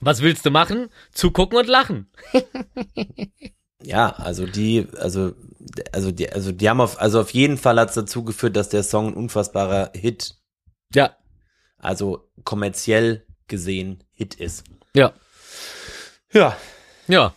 [0.00, 0.88] Was willst du machen?
[1.12, 2.10] Zugucken und lachen.
[3.82, 5.32] Ja, also die, also,
[5.92, 8.82] also die, also die haben auf, also auf jeden Fall hat's dazu geführt, dass der
[8.82, 10.34] Song ein unfassbarer Hit,
[10.92, 11.14] Ja.
[11.78, 14.64] also kommerziell gesehen Hit ist.
[14.96, 15.12] Ja.
[16.32, 16.56] Ja.
[17.06, 17.34] Ja.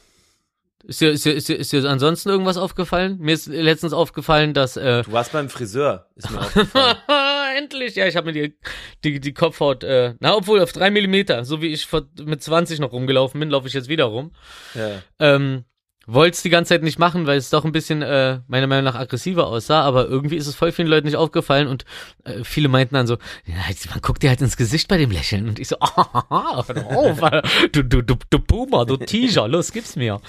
[0.85, 3.17] Ist dir, ist, dir, ist, dir, ist dir ansonsten irgendwas aufgefallen?
[3.19, 6.97] Mir ist letztens aufgefallen, dass äh, Du warst beim Friseur, ist mir aufgefallen.
[7.53, 8.57] endlich, ja, ich habe mir die,
[9.03, 12.79] die, die Kopfhaut, äh, na, obwohl auf drei Millimeter, so wie ich vor, mit 20
[12.79, 14.33] noch rumgelaufen bin, laufe ich jetzt wieder rum.
[14.75, 15.01] ja.
[15.19, 15.65] Ähm,
[16.13, 18.85] wollte es die ganze Zeit nicht machen, weil es doch ein bisschen äh, meiner Meinung
[18.85, 21.85] nach aggressiver aussah, aber irgendwie ist es voll vielen Leuten nicht aufgefallen und
[22.23, 23.55] äh, viele meinten dann so, ja,
[23.89, 27.19] man guckt dir halt ins Gesicht bei dem Lächeln und ich so, doch auf,
[27.71, 30.19] du, du, du, du Boomer, du Teaser, los, gib's mir.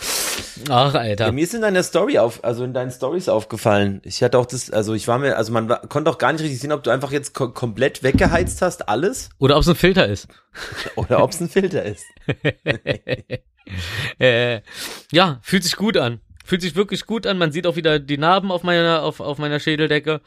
[0.69, 1.27] Ach, Alter.
[1.27, 4.01] Ja, mir ist in deiner Story auf, also in deinen Stories aufgefallen.
[4.05, 6.43] Ich hatte auch das, also ich war mir, also man war, konnte auch gar nicht
[6.43, 9.75] richtig sehen, ob du einfach jetzt ko komplett weggeheizt hast, alles, Oder ob es ein
[9.75, 10.29] Filter ist.
[10.97, 12.05] oder ob es ein Filter ist.
[14.19, 14.61] Äh,
[15.13, 16.21] ja, fühlt sich gut an.
[16.45, 17.39] Fühlt sich wirklich gut an.
[17.39, 20.21] Man sieht auch wieder die Narben auf meiner, auf, auf meiner Schädeldecke.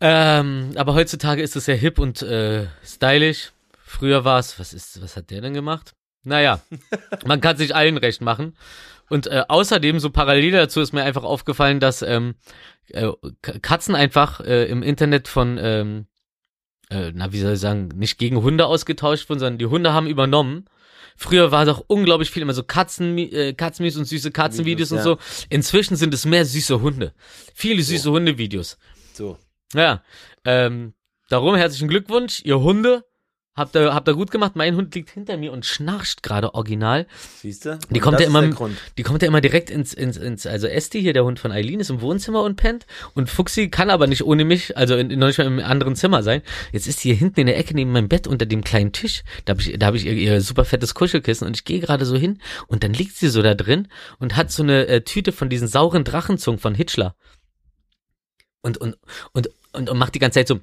[0.00, 3.52] Ähm, aber heutzutage ist es sehr hip und äh, stylisch.
[3.84, 5.94] Früher war es, was ist, was hat der denn gemacht?
[6.22, 6.60] Naja,
[7.26, 8.56] man kann sich allen recht machen.
[9.08, 12.36] Und äh, außerdem, so parallel dazu ist mir einfach aufgefallen, dass ähm,
[12.88, 13.10] äh,
[13.42, 16.06] Katzen einfach äh, im Internet von, ähm,
[16.90, 20.06] äh, na, wie soll ich sagen, nicht gegen Hunde ausgetauscht wurden, sondern die Hunde haben
[20.06, 20.66] übernommen.
[21.22, 25.20] Früher war doch unglaublich viel immer so Katzen, äh, Katzenmies und süße Katzenvideos Videos, und
[25.20, 25.44] so.
[25.50, 27.12] Inzwischen sind es mehr süße Hunde.
[27.54, 28.78] Viele süße Hundevideos.
[29.12, 29.36] So.
[29.74, 30.02] Ja,
[30.46, 30.94] ähm,
[31.28, 33.04] darum herzlichen Glückwunsch, ihr Hunde.
[33.56, 34.52] Habt ihr, habt ihr gut gemacht.
[34.54, 37.06] Mein Hund liegt hinter mir und schnarcht gerade original.
[37.40, 37.78] Siehst du?
[37.90, 38.48] Die kommt ja immer,
[38.96, 41.80] die kommt ja immer direkt ins, ins, ins, also Esti hier, der Hund von Eileen,
[41.80, 42.86] ist im Wohnzimmer und pennt.
[43.14, 46.22] Und Fuxi kann aber nicht ohne mich, also in, noch nicht mal im anderen Zimmer
[46.22, 46.42] sein.
[46.70, 49.24] Jetzt ist sie hier hinten in der Ecke neben meinem Bett unter dem kleinen Tisch.
[49.46, 52.06] Da habe ich, da habe ich ihr, ihr super fettes Kuschelkissen und ich gehe gerade
[52.06, 53.88] so hin und dann liegt sie so da drin
[54.20, 57.16] und hat so eine äh, Tüte von diesen sauren Drachenzungen von Hitchler.
[58.62, 58.96] Und, und,
[59.32, 60.60] und, und, und macht die ganze Zeit so,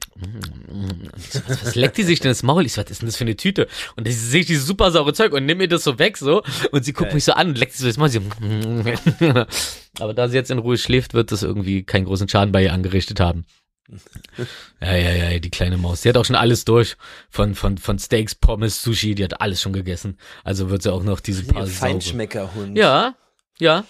[1.29, 2.65] so, was, was leckt die sich denn das Maul?
[2.65, 3.67] Ich so, was ist denn das für eine Tüte?
[3.95, 6.43] Und dann sehe ich dieses super saure Zeug und nimm mir das so weg so
[6.71, 7.15] und sie guckt Geil.
[7.15, 8.09] mich so an und leckt sich so das Maul.
[8.09, 8.19] Sie,
[9.99, 12.73] aber da sie jetzt in Ruhe schläft, wird das irgendwie keinen großen Schaden bei ihr
[12.73, 13.45] angerichtet haben.
[14.81, 16.01] Ja, ja, ja, die kleine Maus.
[16.01, 16.97] Die hat auch schon alles durch.
[17.29, 20.19] Von, von, von Steaks, Pommes, Sushi, die hat alles schon gegessen.
[20.43, 21.65] Also wird sie auch noch diese paar.
[21.65, 22.77] Feinschmeckerhund.
[22.77, 23.15] Ja,
[23.59, 23.85] ja.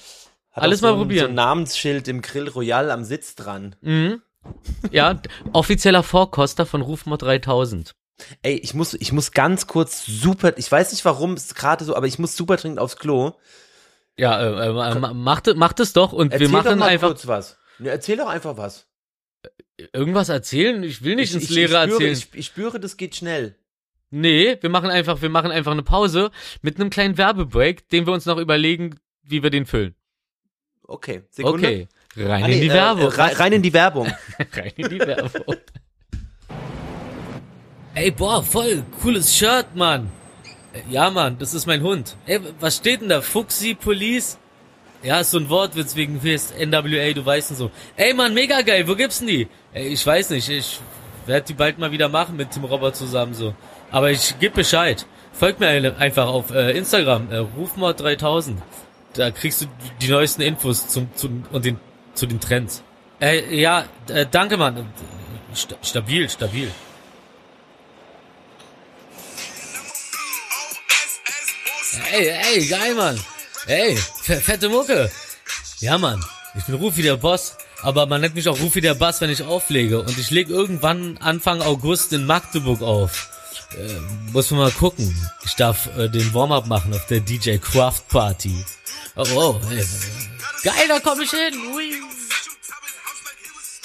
[0.51, 1.25] Hat alles so mal ein, probieren.
[1.25, 3.75] So ein Namensschild im Grill Royal am Sitz dran.
[3.81, 4.21] Mhm.
[4.91, 5.21] Ja,
[5.53, 7.93] offizieller Vorkoster von Rufmod 3000.
[8.41, 11.95] Ey, ich muss, ich muss ganz kurz super, ich weiß nicht warum es gerade so,
[11.95, 13.33] aber ich muss super dringend aufs Klo.
[14.17, 17.09] Ja, äh, äh, ma- macht, macht es doch und Erzähl wir machen doch mal einfach
[17.09, 17.57] kurz was.
[17.77, 18.87] Ne, erzähl doch einfach was.
[19.93, 20.81] irgendwas erzählen.
[20.83, 22.13] Ich will nicht ich, ins Leere ich spüre, erzählen.
[22.13, 23.55] Ich, ich spüre, das geht schnell.
[24.09, 26.31] nee, wir machen einfach, wir machen einfach eine Pause
[26.63, 29.93] mit einem kleinen Werbebreak, den wir uns noch überlegen, wie wir den füllen.
[30.87, 31.67] Okay, Sekunde.
[31.67, 31.87] Okay,
[32.17, 33.07] rein Ah, in nee, die äh, Werbung.
[33.09, 34.07] rein, rein in die Werbung.
[34.53, 35.55] rein in die Werbung.
[37.95, 40.09] Ey, boah, voll cooles Shirt, Mann.
[40.73, 42.15] Äh, Ja, Mann, das ist mein Hund.
[42.25, 43.21] Ey, was steht denn da?
[43.21, 44.37] Fuxi Police?
[45.03, 47.71] Ja, ist so ein Wortwitz wegen Fest, NWA, du weißt und so.
[47.95, 49.47] Ey, Mann, mega geil, wo gibt's denn die?
[49.73, 50.79] Ey, ich weiß nicht, ich
[51.25, 53.53] werde die bald mal wieder machen mit Tim Robert zusammen so.
[53.91, 55.05] Aber ich geb Bescheid.
[55.33, 55.67] Folgt mir
[55.99, 58.55] einfach auf äh, Instagram, äh, Rufmord3000.
[59.13, 59.65] Da kriegst du
[60.01, 61.79] die neuesten Infos zum, zum und den,
[62.17, 62.83] zu den Trends.
[63.21, 64.91] Äh, ja, äh, danke, Mann.
[65.53, 66.71] Sta stabil, stabil.
[72.11, 73.19] Ey, ey, geil, Mann.
[73.67, 75.11] Ey, fe- fette Mucke.
[75.79, 76.23] Ja, Mann.
[76.57, 79.43] Ich bin Rufi der Boss, aber man nennt mich auch Rufi der Bass, wenn ich
[79.43, 80.01] auflege.
[80.01, 83.29] Und ich leg irgendwann Anfang August in Magdeburg auf.
[83.77, 85.15] Äh, muss man mal gucken.
[85.45, 88.65] Ich darf äh, den Warm-up machen auf der DJ Craft Party.
[89.15, 89.85] Oh, oh, ey.
[90.63, 91.53] Geil, da komm ich hin.
[91.75, 91.96] Ui.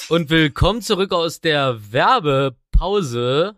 [0.09, 3.55] Und willkommen zurück aus der Werbepause.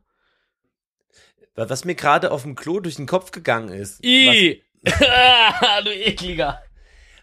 [1.56, 4.00] Was mir gerade auf dem Klo durch den Kopf gegangen ist.
[4.00, 4.64] Was, I.
[5.84, 6.62] du ekliger.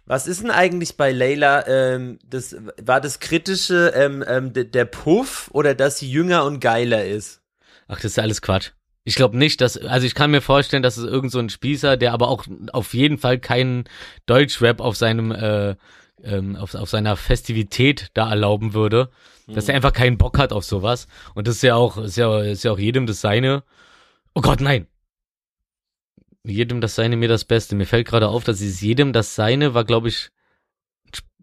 [0.07, 4.87] was ist denn eigentlich bei Layla, ähm, das, war das kritische, ähm, ähm, de- der
[4.87, 7.41] Puff oder dass sie jünger und geiler ist?
[7.89, 8.71] Ach, das ist alles Quatsch.
[9.05, 11.97] Ich glaube nicht, dass, also ich kann mir vorstellen, dass es irgend so ein Spießer,
[11.97, 13.85] der aber auch auf jeden Fall keinen
[14.27, 15.77] Deutschrap auf seinem, äh,
[16.23, 19.11] ähm, auf, auf seiner Festivität da erlauben würde,
[19.47, 21.09] dass er einfach keinen Bock hat auf sowas.
[21.35, 23.65] Und das ist ja auch, ist ja, ist ja auch jedem das Seine.
[24.35, 24.87] Oh Gott, nein!
[26.45, 27.75] Jedem das Seine, mir das Beste.
[27.75, 30.31] Mir fällt gerade auf, dass es jedem das Seine war, glaube ich,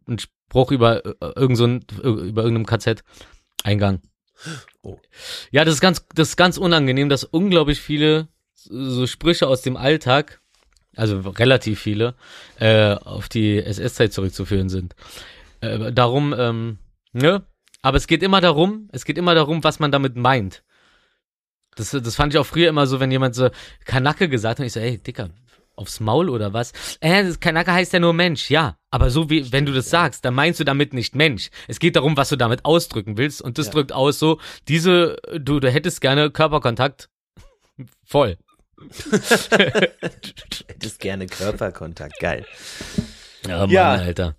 [0.08, 4.02] ein Spruch über äh, irgend so ein, über irgendeinem KZ-Eingang.
[4.82, 4.98] Oh.
[5.52, 9.78] Ja, das ist ganz, das ist ganz unangenehm, dass unglaublich viele so Sprüche aus dem
[9.78, 10.39] Alltag,
[11.00, 12.16] also relativ viele,
[12.60, 14.96] äh, auf die SS-Zeit zurückzuführen sind.
[15.62, 16.78] Äh, darum, ähm,
[17.14, 17.44] ne?
[17.82, 20.64] Aber es geht immer darum, es geht immer darum, was man damit meint.
[21.76, 23.50] Das, das fand ich auch früher immer so, wenn jemand so
[23.86, 25.30] Kanacke gesagt hat, und ich so, ey, Dicker,
[25.76, 26.74] aufs Maul oder was?
[27.00, 28.76] Äh, das Kanacke heißt ja nur Mensch, ja.
[28.92, 31.50] Aber so wie, wenn du das sagst, dann meinst du damit nicht Mensch.
[31.70, 33.42] Es geht darum, was du damit ausdrücken willst.
[33.42, 33.72] Und das Ja.
[33.74, 37.10] drückt aus so, diese, du, du hättest gerne Körperkontakt.
[38.06, 38.38] Voll.
[40.68, 42.46] Hättest gerne Körperkontakt, geil.
[43.48, 43.92] Ja, Mann, Ja.
[43.94, 44.36] Alter.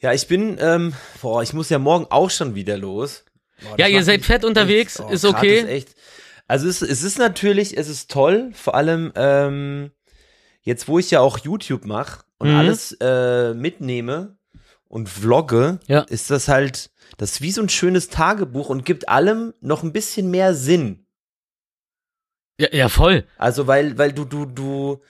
[0.00, 3.24] Ja, ich bin, ähm, boah, ich muss ja morgen auch schon wieder los.
[3.62, 5.58] Boah, Ja, ihr seid fett unterwegs, echt- ist grad okay.
[5.60, 5.88] Ist echt,
[6.48, 9.92] also es, es ist natürlich, es ist toll, vor allem ähm,
[10.62, 12.56] jetzt, wo ich ja auch YouTube mache und Mhm.
[12.56, 14.36] alles äh, mitnehme
[14.88, 16.00] und vlogge, Ja.
[16.00, 19.92] ist das halt, das ist wie so ein schönes Tagebuch und gibt allem noch ein
[19.92, 21.06] bisschen mehr Sinn.
[22.62, 23.24] Ja, ja, voll.
[23.38, 25.00] Also weil, weil du, du, du,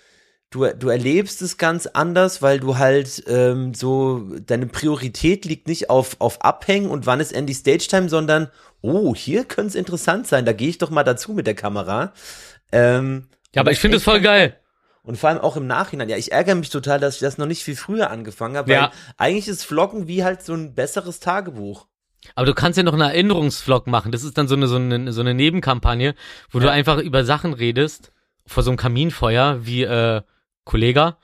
[0.49, 5.91] du, du erlebst es ganz anders, weil du halt ähm, so, deine Priorität liegt nicht
[5.91, 8.49] auf, auf Abhängen und wann ist endlich Stage Time, sondern,
[8.81, 12.15] oh, hier könnte es interessant sein, da gehe ich doch mal dazu mit der Kamera.
[12.73, 14.57] Ähm, Ja, aber ich finde es voll geil.
[15.03, 16.09] Und vor allem auch im Nachhinein.
[16.09, 18.77] Ja, ich ärgere mich total, dass ich das noch nicht viel früher angefangen habe, weil
[18.77, 18.93] Ja.
[19.19, 21.87] eigentlich ist Vloggen wie halt so ein besseres Tagebuch.
[22.35, 24.13] Aber du kannst ja noch einen Erinnerungsvlog machen.
[24.13, 26.15] Das ist dann so eine, so eine, so eine Nebenkampagne,
[26.51, 26.73] wo du Ja.
[26.73, 28.13] einfach über Sachen redest,
[28.47, 30.23] vor so einem Kaminfeuer, wie, äh,
[30.65, 31.19] Kollega.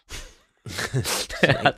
[1.40, 1.74] Wäre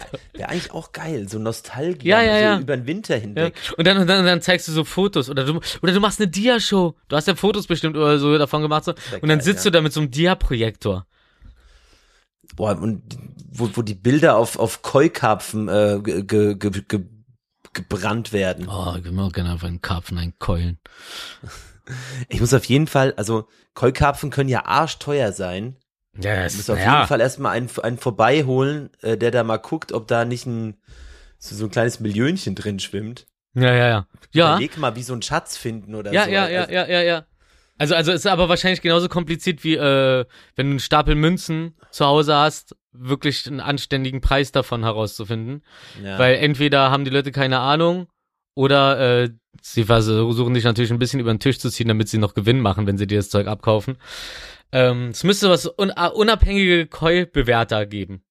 [0.48, 2.58] eigentlich auch geil, so Nostalgie Ja, ja, so ja.
[2.60, 3.54] über den Winter hinweg.
[3.76, 6.28] Und dann, und dann, dann zeigst du so Fotos oder du, oder du machst eine
[6.28, 6.96] Dia-Show.
[7.08, 8.84] Du hast ja Fotos bestimmt oder so davon gemacht.
[8.84, 8.92] So.
[9.20, 11.06] Und dann geil, sitzt du da mit so einem Dia-Projektor.
[12.56, 13.02] Boah, und
[13.52, 17.00] wo, wo die Bilder auf, auf Keukarpfen äh, ge, ge, ge,
[17.72, 18.68] gebrannt werden.
[18.68, 20.78] Oh, ich will mir auch gerne einfach einen Karpfen einkeulen.
[22.28, 25.76] Ich muss auf jeden Fall, also Keukarpfen können ja arschteuer sein.
[26.20, 26.96] Ja, Ich es, muss auf naja.
[26.96, 30.76] jeden Fall erstmal einen, einen vorbeiholen, äh, der da mal guckt, ob da nicht ein
[31.38, 33.26] so, so ein kleines Millionchen drin schwimmt.
[33.54, 34.06] Ja, ja, ja.
[34.32, 36.30] Ja, Überleg mal, wie so einen Schatz finden oder ja, so.
[36.30, 37.24] ja, ja, Also, ja, ja, ja.
[37.78, 42.04] Also, also ist aber wahrscheinlich genauso kompliziert wie, äh, wenn du einen Stapel Münzen zu
[42.04, 45.62] Hause hast, wirklich einen anständigen Preis davon herauszufinden.
[46.02, 46.18] ja.
[46.18, 48.08] Weil entweder haben die Leute keine Ahnung
[48.54, 49.30] oder äh,
[49.62, 52.60] sie versuchen dich natürlich ein bisschen über den Tisch zu ziehen, damit sie noch Gewinn
[52.60, 53.96] machen, wenn sie dir das Zeug abkaufen.
[54.72, 58.22] Ähm, es müsste was un äh, unabhängige Koi-Bewerter geben.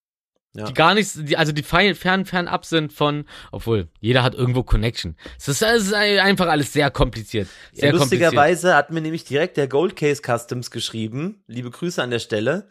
[0.53, 0.65] Ja.
[0.65, 4.63] Die gar nicht, die, also die fein, fern, fernab sind von, obwohl jeder hat irgendwo
[4.63, 5.15] Connection.
[5.37, 7.47] Es ist, es ist einfach alles sehr kompliziert.
[7.71, 8.21] Sehr ja, kompliziert.
[8.21, 11.43] lustigerweise hat mir nämlich direkt der Gold Case Customs geschrieben.
[11.45, 12.67] Liebe Grüße an der Stelle.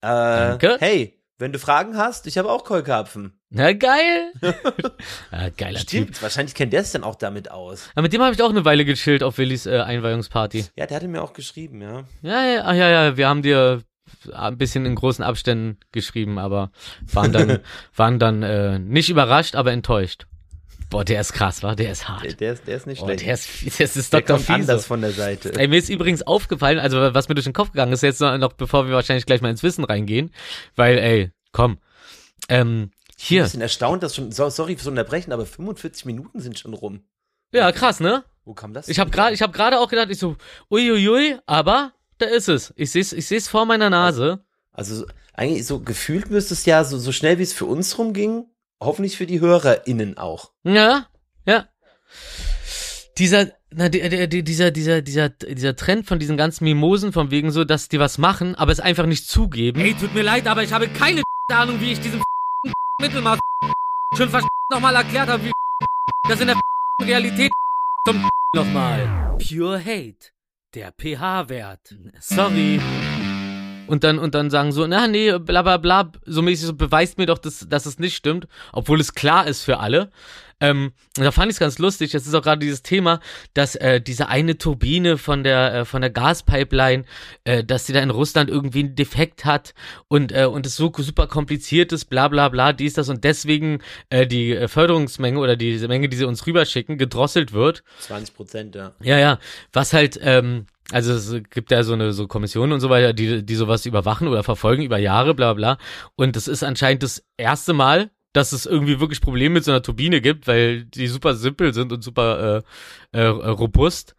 [0.00, 0.76] Äh, Danke.
[0.78, 3.40] Hey, wenn du Fragen hast, ich habe auch Keukarpfen.
[3.50, 4.32] Na geil.
[4.42, 5.88] ja, geiler Typ.
[5.88, 7.88] Stimmt, wahrscheinlich kennt der es dann auch damit aus.
[7.96, 10.66] Ja, mit dem habe ich auch eine Weile gechillt auf Willis äh, Einweihungsparty.
[10.76, 12.04] Ja, der hatte mir auch geschrieben, ja.
[12.22, 13.82] Ja, ja, ach ja, ja, wir haben dir
[14.32, 16.70] ein bisschen in großen Abständen geschrieben, aber
[17.12, 17.60] waren dann,
[17.96, 20.26] waren dann äh, nicht überrascht, aber enttäuscht.
[20.90, 22.40] Boah, der ist krass, war, der ist Der, hart.
[22.40, 23.26] der, ist, der ist nicht Boah, schlecht.
[23.26, 24.36] der ist, das ist der Dr.
[24.36, 25.52] kommt anders von der Seite.
[25.58, 28.52] Ey, mir ist übrigens aufgefallen, also was mir durch den Kopf gegangen ist, jetzt noch,
[28.54, 30.30] bevor wir wahrscheinlich gleich mal ins Wissen reingehen,
[30.76, 31.78] weil, ey, komm,
[32.48, 36.04] ähm, Ich hier, bin ein bisschen erstaunt, dass schon, so, sorry fürs Unterbrechen, aber 45
[36.06, 37.02] Minuten sind schon rum.
[37.52, 38.24] ja, krass, ne?
[38.44, 38.88] Wo kam das?
[38.88, 40.36] Ich habe gerade, ich habe gerade auch gedacht, ich so,
[40.70, 42.72] uiuiui, aber da ist es.
[42.76, 44.40] Ich seh's, ich seh's vor meiner Nase.
[44.72, 47.96] Also so- eigentlich so gefühlt müsste es ja so, so schnell wie es für uns
[47.98, 48.46] rumging,
[48.80, 50.50] hoffentlich für die HörerInnen auch.
[50.64, 51.06] Ja,
[51.46, 51.66] ja.
[53.18, 57.30] Dieser, na, die- die- die- dieser, dieser, dieser, dieser Trend von diesen ganzen Mimosen, von
[57.30, 59.80] wegen so, dass die was machen, aber es einfach nicht zugeben.
[59.80, 61.22] Ey, tut mir leid, aber ich habe keine
[61.52, 62.22] Ahnung, wie ich diesem
[63.00, 63.38] Mittelmaß
[64.16, 64.30] schon
[64.70, 65.52] nochmal erklärt habe, wie
[66.28, 66.60] das in der
[67.02, 67.50] Realität
[68.06, 69.36] zum nochmal.
[69.38, 70.32] Pure Hate.
[70.74, 71.94] Der pH-Wert.
[72.20, 72.78] Sorry.
[73.88, 77.16] Und dann, und dann sagen so, na, nee, bla, bla, bla, so mäßig, so beweist
[77.16, 80.10] mir doch, dass, dass es nicht stimmt, obwohl es klar ist für alle.
[80.60, 83.20] Ähm, da fand ich es ganz lustig, das ist auch gerade dieses Thema,
[83.54, 87.04] dass äh, diese eine Turbine von der, äh, von der Gaspipeline,
[87.44, 89.74] äh, dass sie da in Russland irgendwie einen Defekt hat
[90.08, 93.80] und, äh, und es so super kompliziert ist, bla, bla, bla, dies, das und deswegen
[94.10, 97.84] äh, die äh, Förderungsmenge oder diese Menge, die sie uns rüberschicken, gedrosselt wird.
[98.00, 98.92] 20 Prozent, ja.
[99.00, 99.38] Ja, ja.
[99.72, 103.44] Was halt, ähm, also es gibt ja so eine so Kommission und so weiter, die,
[103.44, 105.78] die sowas überwachen oder verfolgen über Jahre, bla bla.
[106.16, 109.82] Und das ist anscheinend das erste Mal, dass es irgendwie wirklich Probleme mit so einer
[109.82, 112.62] Turbine gibt, weil die super simpel sind und super
[113.12, 114.14] äh, äh, robust.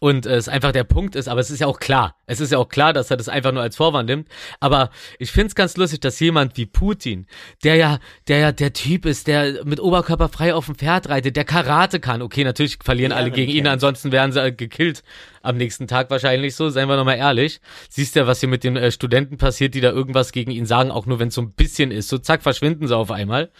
[0.00, 2.16] Und äh, es einfach der Punkt ist, aber es ist ja auch klar.
[2.26, 4.28] Es ist ja auch klar, dass er das einfach nur als Vorwand nimmt.
[4.60, 7.26] Aber ich find's ganz lustig, dass jemand wie Putin,
[7.64, 11.36] der ja, der ja der Typ ist, der mit Oberkörper frei auf dem Pferd reitet,
[11.36, 12.22] der Karate kann.
[12.22, 15.02] Okay, natürlich verlieren alle gegen ihn, ansonsten wären sie gekillt
[15.42, 17.60] am nächsten Tag wahrscheinlich so, seien wir nochmal ehrlich.
[17.88, 20.90] Siehst ja, was hier mit den äh, Studenten passiert, die da irgendwas gegen ihn sagen,
[20.90, 22.08] auch nur wenn es so ein bisschen ist.
[22.08, 23.50] So zack, verschwinden sie auf einmal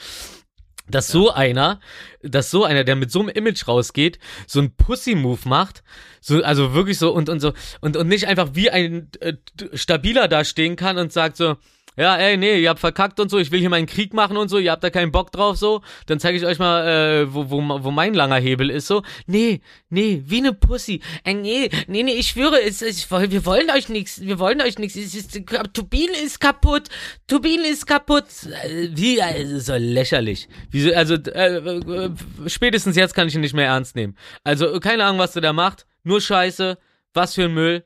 [0.90, 1.80] dass so einer,
[2.22, 5.82] dass so einer, der mit so einem Image rausgeht, so ein Pussy-Move macht,
[6.20, 9.34] so, also wirklich so und, und so, und, und nicht einfach wie ein äh,
[9.74, 11.56] stabiler da stehen kann und sagt so,
[11.98, 14.48] ja, ey, nee, ihr habt verkackt und so, ich will hier meinen Krieg machen und
[14.48, 17.50] so, ihr habt da keinen Bock drauf, so, dann zeige ich euch mal, äh, wo,
[17.50, 19.02] wo, wo mein langer Hebel ist, so.
[19.26, 21.00] Nee, nee, wie ne Pussy.
[21.24, 24.78] Äh, nee, nee, nee, ich schwöre, es, es, wir wollen euch nichts, wir wollen euch
[24.78, 25.40] nichts, ist,
[25.72, 26.88] Turbine ist kaputt,
[27.26, 28.26] Turbine ist kaputt.
[28.64, 30.48] Äh, Wie, also, so lächerlich.
[30.70, 32.10] Wieso, also, äh, äh,
[32.46, 34.16] spätestens jetzt kann ich ihn nicht mehr ernst nehmen.
[34.44, 36.78] Also, keine Ahnung, was der da macht, nur Scheiße,
[37.12, 37.84] was für ein Müll.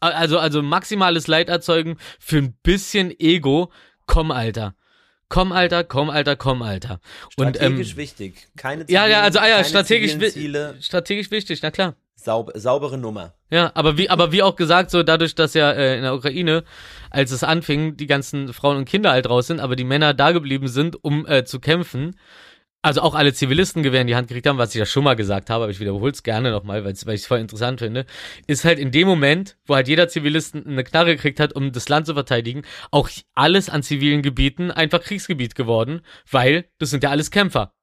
[0.00, 3.70] Also, also maximales Leid erzeugen für ein bisschen Ego.
[4.06, 4.74] Komm, Alter.
[5.28, 7.00] Komm, Alter, komm, Alter, komm, Alter.
[7.36, 8.48] Und, Strategisch ähm, wichtig.
[8.56, 11.94] Keine ja, ja, also, ah ja, strategisch, Ziele, strategisch wichtig, na klar.
[12.16, 13.34] saub, saubere Nummer.
[13.50, 16.64] Ja, aber wie, aber wie auch gesagt, so dadurch, dass ja äh, in der Ukraine,
[17.10, 20.32] als es anfing, die ganzen Frauen und Kinder halt raus sind, aber die Männer da
[20.32, 22.16] geblieben sind, um äh, zu kämpfen,
[22.82, 25.14] also auch alle Zivilisten Gewehr in die Hand gekriegt haben, was ich ja schon mal
[25.14, 28.06] gesagt habe, aber ich wiederhole es gerne nochmal, weil ich es voll interessant finde,
[28.46, 31.88] ist halt in dem Moment, wo halt jeder Zivilisten eine Knarre gekriegt hat, um das
[31.88, 36.00] Land zu verteidigen, auch alles an zivilen Gebieten einfach Kriegsgebiet geworden,
[36.30, 37.74] weil das sind ja alles Kämpfer.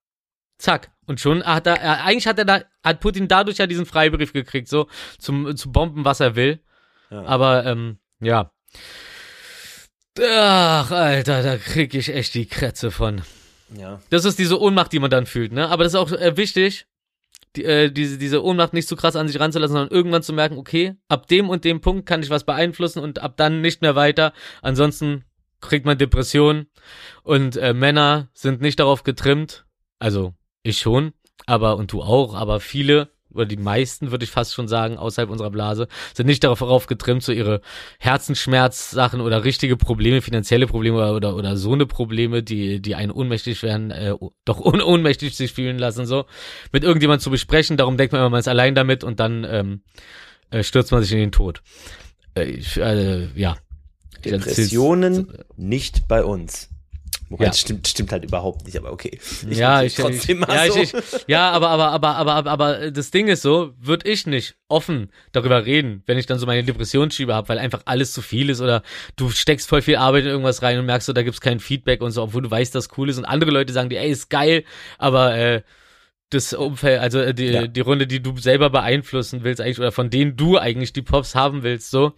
[0.57, 0.91] Zack.
[1.05, 4.33] Und schon hat er, er eigentlich hat er da, hat Putin dadurch ja diesen Freibrief
[4.33, 4.87] gekriegt, so
[5.19, 6.59] zum, zu bomben, was er will.
[7.11, 7.23] Ja.
[7.23, 8.51] Aber ähm, ja.
[10.19, 13.21] Ach, Alter, da krieg ich echt die Krätze von.
[13.75, 13.99] Ja.
[14.09, 15.69] Das ist diese Ohnmacht, die man dann fühlt, ne?
[15.69, 16.87] Aber das ist auch äh, wichtig,
[17.55, 20.57] die, äh, diese, diese Ohnmacht nicht zu krass an sich ranzulassen, sondern irgendwann zu merken,
[20.57, 23.95] okay, ab dem und dem Punkt kann ich was beeinflussen und ab dann nicht mehr
[23.95, 24.33] weiter.
[24.61, 25.25] Ansonsten
[25.59, 26.67] kriegt man Depressionen
[27.23, 29.65] und äh, Männer sind nicht darauf getrimmt,
[29.99, 31.13] also ich schon,
[31.45, 35.29] aber und du auch, aber viele oder die meisten, würde ich fast schon sagen, außerhalb
[35.29, 37.61] unserer Blase, sind nicht darauf getrimmt, so ihre
[37.99, 43.11] Herzensschmerzsachen oder richtige Probleme, finanzielle Probleme oder, oder, oder so eine Probleme, die, die einen
[43.11, 44.13] ohnmächtig werden, äh,
[44.45, 46.25] doch un ohnmächtig sich fühlen lassen, so,
[46.71, 47.77] mit irgendjemand zu besprechen.
[47.77, 49.81] Darum denkt man immer, man ist allein damit und dann ähm,
[50.49, 51.61] äh, stürzt man sich in den Tod.
[52.35, 53.57] Äh, ich, äh, ja.
[54.25, 56.69] Depressionen nicht bei uns.
[57.29, 57.49] Wobei, Ja.
[57.49, 59.19] das stimmt, stimmt halt überhaupt nicht, aber okay.
[59.49, 60.79] ja, mach ich, trotzdem ich, mal ja, so.
[60.81, 64.25] ich, ich, ja, aber, aber, aber, aber, aber, aber das Ding ist so, würde ich
[64.27, 68.21] nicht offen darüber reden, wenn ich dann so meine Depressionsschiebe habe, weil einfach alles zu
[68.21, 68.81] viel ist oder
[69.17, 72.01] du steckst voll viel Arbeit in irgendwas rein und merkst so, da gibt's kein Feedback
[72.01, 74.29] und so, obwohl du weißt, dass cool ist und andere Leute sagen dir, ey, ist
[74.29, 74.63] geil,
[74.97, 75.61] aber äh,
[76.29, 77.67] das Umfeld, also äh, die, Ja.
[77.67, 81.35] die Runde, die du selber beeinflussen willst eigentlich oder von denen du eigentlich die Pops
[81.35, 82.13] haben willst, so,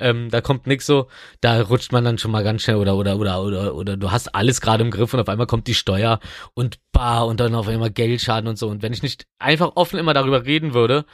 [0.00, 1.08] ähm, da kommt nix so,
[1.40, 4.34] da rutscht man dann schon mal ganz schnell oder oder oder oder oder du hast
[4.34, 6.20] alles gerade im Griff und auf einmal kommt die Steuer
[6.54, 9.98] und bar und dann auf einmal Geldschaden und so und wenn ich nicht einfach offen
[9.98, 11.04] immer darüber reden würde,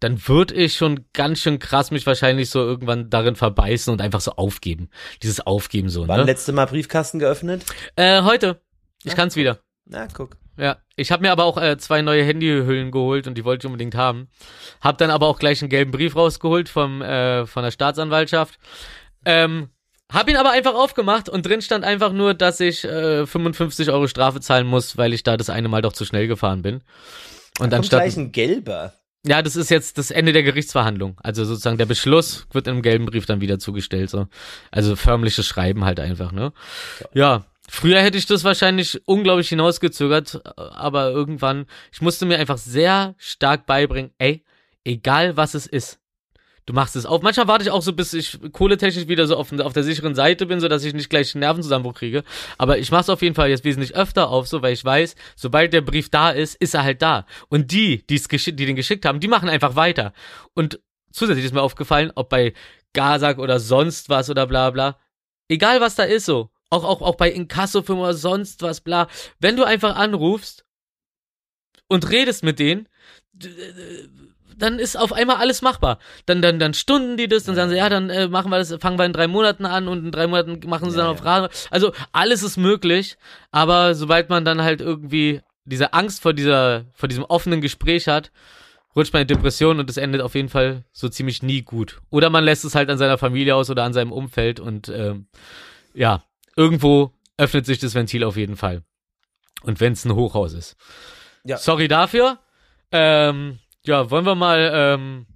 [0.00, 4.20] dann würde ich schon ganz schön krass mich wahrscheinlich so irgendwann darin verbeißen und einfach
[4.20, 4.90] so aufgeben.
[5.22, 6.26] Dieses Aufgeben so, Wann ne?
[6.26, 7.64] letzte Mal Briefkasten geöffnet?
[7.96, 8.60] Äh, heute.
[9.02, 9.60] Ich Ja, kann's wieder.
[9.86, 10.36] Na, guck.
[10.58, 13.66] Ja, ich habe mir aber auch äh, zwei neue Handyhüllen geholt und die wollte ich
[13.66, 14.28] unbedingt haben.
[14.80, 18.58] Hab dann aber auch gleich einen gelben Brief rausgeholt vom äh, von der Staatsanwaltschaft.
[19.24, 19.68] Ähm,
[20.12, 24.06] hab ihn aber einfach aufgemacht und drin stand einfach nur, dass ich äh, 55 Euro
[24.06, 26.76] Strafe zahlen muss, weil ich da das eine Mal doch zu schnell gefahren bin.
[26.76, 26.84] Und
[27.58, 28.92] Kommt anstatt gleich ein gelber.
[29.26, 31.18] ja, das ist jetzt das Ende der Gerichtsverhandlung.
[31.22, 34.08] Also sozusagen der Beschluss wird im gelben Brief dann wieder zugestellt.
[34.10, 34.28] So.
[34.70, 36.52] Also förmliches Schreiben halt einfach, ne?
[37.12, 37.44] Ja.
[37.68, 43.66] Früher hätte ich das wahrscheinlich unglaublich hinausgezögert, aber irgendwann, ich musste mir einfach sehr stark
[43.66, 44.44] beibringen, ey,
[44.84, 45.98] egal was es ist,
[46.66, 47.22] du machst es auf.
[47.22, 50.46] Manchmal warte ich auch so, bis ich kohletechnisch wieder so auf, auf der sicheren Seite
[50.46, 52.24] bin, so dass ich nicht gleich einen Nervenzusammenbruch kriege.
[52.58, 55.72] Aber ich mach's auf jeden Fall jetzt wesentlich öfter auf, so, weil ich weiß, sobald
[55.72, 57.26] der Brief da ist, ist er halt da.
[57.48, 60.12] Und die, die's die den geschickt haben, die machen einfach weiter.
[60.54, 60.80] Und
[61.12, 62.52] zusätzlich ist mir aufgefallen, ob bei
[62.92, 64.98] Gazak oder sonst was oder bla bla,
[65.48, 69.08] egal was da ist so, auch, auch, auch bei Inkassofirmen oder sonst was, bla,
[69.38, 70.64] wenn du einfach anrufst
[71.88, 72.88] und redest mit denen,
[74.56, 75.98] dann ist auf einmal alles machbar.
[76.24, 78.74] Dann, dann, dann stunden die das, dann sagen sie, ja, dann äh, machen wir das,
[78.80, 81.24] fangen wir in drei Monaten an und in drei Monaten machen sie Ja, dann auf
[81.24, 81.24] ja.
[81.24, 81.48] Radio.
[81.70, 83.16] Also alles ist möglich,
[83.50, 88.30] aber sobald man dann halt irgendwie diese Angst vor dieser, vor diesem offenen Gespräch hat,
[88.94, 92.00] rutscht man in Depression und es endet auf jeden Fall so ziemlich nie gut.
[92.08, 95.26] Oder man lässt es halt an seiner Familie aus oder an seinem Umfeld und ähm,
[95.92, 96.22] ja,
[96.56, 98.82] irgendwo öffnet sich das Ventil auf jeden Fall.
[99.62, 100.76] Und wenn es ein Hochhaus ist.
[101.44, 101.58] Ja.
[101.58, 102.38] Sorry dafür.
[102.92, 105.26] Ähm, ja, wollen wir mal ähm,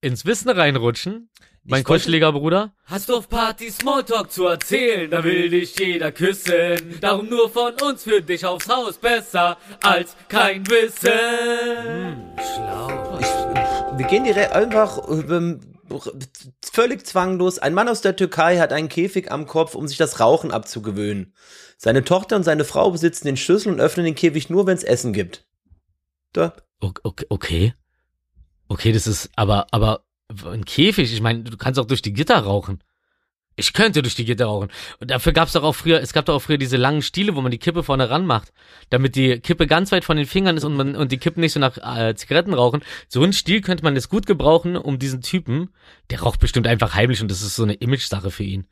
[0.00, 1.30] ins Wissen reinrutschen?
[1.62, 2.72] Mein kuscheliger Bruder.
[2.86, 6.98] Hast du auf Party Smalltalk zu erzählen, da will dich jeder küssen.
[7.00, 12.34] Darum nur von uns für dich aufs Haus besser als kein Wissen.
[12.38, 13.18] Schlau.
[13.20, 15.60] Ich, wir gehen direkt einfach ähm,
[16.62, 17.58] völlig zwanglos.
[17.58, 21.34] Ein Mann aus der Türkei hat einen Käfig am Kopf, um sich das Rauchen abzugewöhnen.
[21.76, 24.84] Seine Tochter und seine Frau besitzen den Schlüssel und öffnen den Käfig nur, wenn es
[24.84, 25.46] Essen gibt.
[26.32, 26.54] Da.
[26.80, 27.74] Okay, okay.
[28.68, 30.04] Okay, das ist aber, aber
[30.46, 32.82] ein Käfig, ich meine, du kannst auch durch die Gitter rauchen.
[33.60, 34.70] Ich könnte durch die Gitter rauchen.
[35.00, 37.40] Und dafür gab's doch auch früher, es gab doch auch früher diese langen Stiele, wo
[37.42, 38.52] man die Kippe vorne ran macht,
[38.88, 41.52] damit die Kippe ganz weit von den Fingern ist und man und die Kippen nicht
[41.52, 42.82] so nach äh, Zigaretten rauchen.
[43.08, 45.70] So ein Stiel könnte man jetzt gut gebrauchen, um diesen Typen,
[46.08, 48.66] der raucht bestimmt einfach heimlich und das ist so eine Image-Sache für ihn.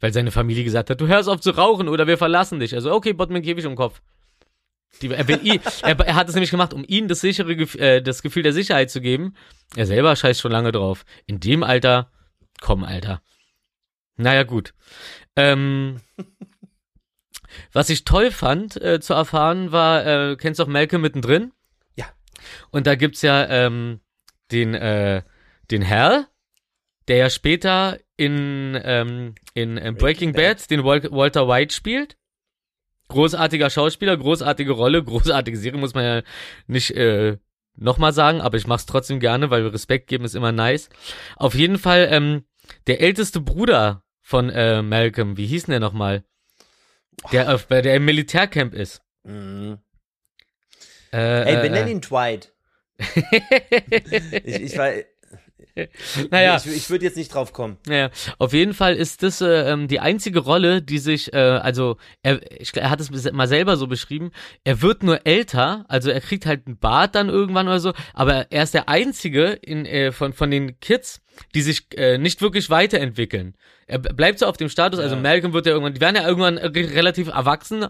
[0.00, 2.74] Weil seine Familie gesagt hat, du hörst auf zu rauchen oder wir verlassen dich.
[2.74, 4.00] Also, okay, bot mir einen Käfig um den Kopf.
[5.00, 8.02] Die, er, will ihn, er, er hat es nämlich gemacht, um ihnen das sichere, äh,
[8.02, 9.34] das Gefühl der Sicherheit zu geben.
[9.74, 11.04] Er selber scheißt schon lange drauf.
[11.26, 12.10] In dem Alter,
[12.60, 13.22] komm, Alter.
[14.16, 14.74] Naja, gut.
[15.36, 16.00] Ähm,
[17.72, 21.52] was ich toll fand äh, zu erfahren war, äh, kennst du auch Malcolm mittendrin?
[21.96, 22.06] Ja.
[22.70, 24.00] Und da gibt's ja ähm,
[24.50, 25.22] den, äh,
[25.70, 26.26] den Hal,
[27.08, 32.16] der ja später in, ähm, in äh, Breaking, Breaking Bad, den Wal Walter White spielt.
[33.08, 36.22] Großartiger Schauspieler, großartige Rolle, großartige Serie, muss man ja
[36.66, 37.38] nicht äh,
[37.74, 40.88] nochmal sagen, aber ich mach's trotzdem gerne, weil Respekt geben ist immer nice.
[41.36, 42.44] Auf jeden Fall, ähm,
[42.86, 46.24] der älteste Bruder von äh, Malcolm, wie hieß denn der nochmal?
[47.32, 49.02] Der, auf, der im Militärcamp ist.
[49.24, 49.78] Mhm.
[51.12, 52.52] Äh, Ey, wir äh, ihn Dwight.
[52.98, 54.90] Ich, ich war.
[56.30, 57.78] naja, Ich, ich würde jetzt nicht drauf kommen.
[57.86, 61.96] naja, auf jeden Fall ist das äh, ähm, die einzige Rolle, die sich, äh, also
[62.22, 64.32] er, ich, er hat es mal selber so beschrieben,
[64.64, 68.52] er wird nur älter, also er kriegt halt einen Bart dann irgendwann oder so, aber
[68.52, 71.22] er ist der einzige in, äh, von, von den Kids,
[71.54, 73.54] die sich äh, nicht wirklich weiterentwickeln.
[73.86, 75.20] Er bleibt so auf dem Status, also Ja.
[75.20, 77.86] Malcolm wird ja irgendwann, die werden ja irgendwann re- relativ erwachsen,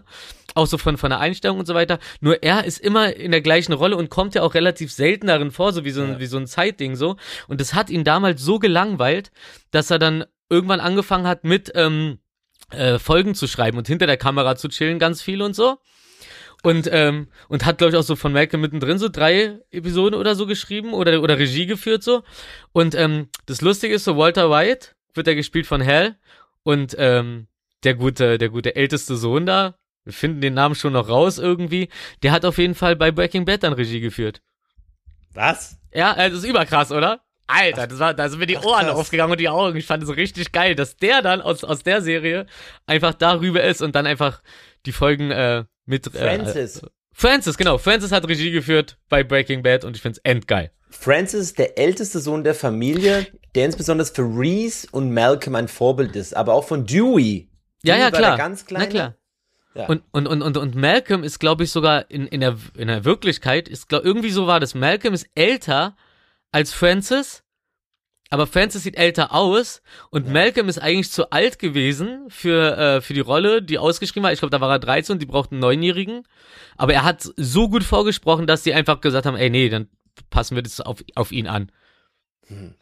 [0.55, 1.99] auch so von, von der Einstellung und so weiter.
[2.19, 5.51] Nur er ist immer in der gleichen Rolle und kommt ja auch relativ selten darin
[5.51, 6.19] vor, so wie so ein, Ja.
[6.19, 7.15] wie so ein Zeitding so.
[7.47, 9.31] Und das hat ihn damals so gelangweilt,
[9.71, 12.19] dass er dann irgendwann angefangen hat mit ähm,
[12.71, 15.77] äh, Folgen zu schreiben und hinter der Kamera zu chillen, ganz viel und so.
[16.63, 20.33] Und, ähm, und hat, glaube ich, auch so von Malcolm mittendrin so drei Episoden oder
[20.33, 22.23] so geschrieben oder, oder Regie geführt so.
[22.71, 26.17] Und ähm, das Lustige ist so, Walter White wird er gespielt von Hal
[26.63, 27.47] und ähm,
[27.83, 31.89] der gute, der gute älteste Sohn da, wir finden den Namen schon noch raus irgendwie,
[32.23, 34.41] der hat auf jeden Fall bei Breaking Bad dann Regie geführt.
[35.33, 35.77] Was?
[35.93, 37.21] Ja, äh, das ist überkrass, oder?
[37.47, 38.95] Alter, das war, da sind mir die Ach, Ohren krass.
[38.95, 39.77] aufgegangen und die Augen.
[39.77, 42.45] Ich fand es richtig geil, dass der dann aus, aus der Serie
[42.85, 44.41] einfach darüber ist und dann einfach
[44.85, 46.05] die Folgen äh, mit.
[46.07, 46.83] Francis.
[46.83, 47.77] Äh, Francis, genau.
[47.77, 50.71] Francis hat Regie geführt bei Breaking Bad und ich find's endgeil.
[50.89, 56.15] Francis ist der älteste Sohn der Familie, der insbesondere für Reese und Malcolm ein Vorbild
[56.15, 57.49] ist, aber auch von Dewey.
[57.83, 58.37] Ja, Dewey ja, klar.
[58.37, 58.85] Ganz kleine.
[58.85, 59.15] Na klar.
[59.75, 59.87] Ja.
[59.87, 63.05] Und, und, und, und, und Malcolm ist, glaube ich, sogar in, in, der, in der
[63.05, 64.75] Wirklichkeit, ist, glaub, irgendwie so war das.
[64.75, 65.95] Malcolm ist älter
[66.51, 67.42] als Francis,
[68.33, 73.13] aber Francis sieht älter aus und Malcolm ist eigentlich zu alt gewesen für, äh, für
[73.13, 74.33] die Rolle, die ausgeschrieben war.
[74.33, 76.23] Ich glaube, da war er 13 und die brauchten einen Neunjährigen.
[76.75, 79.87] Aber er hat so gut vorgesprochen, dass die einfach gesagt haben, ey, nee, dann
[80.31, 81.71] passen wir das auf, auf ihn an.
[82.47, 82.73] Hm.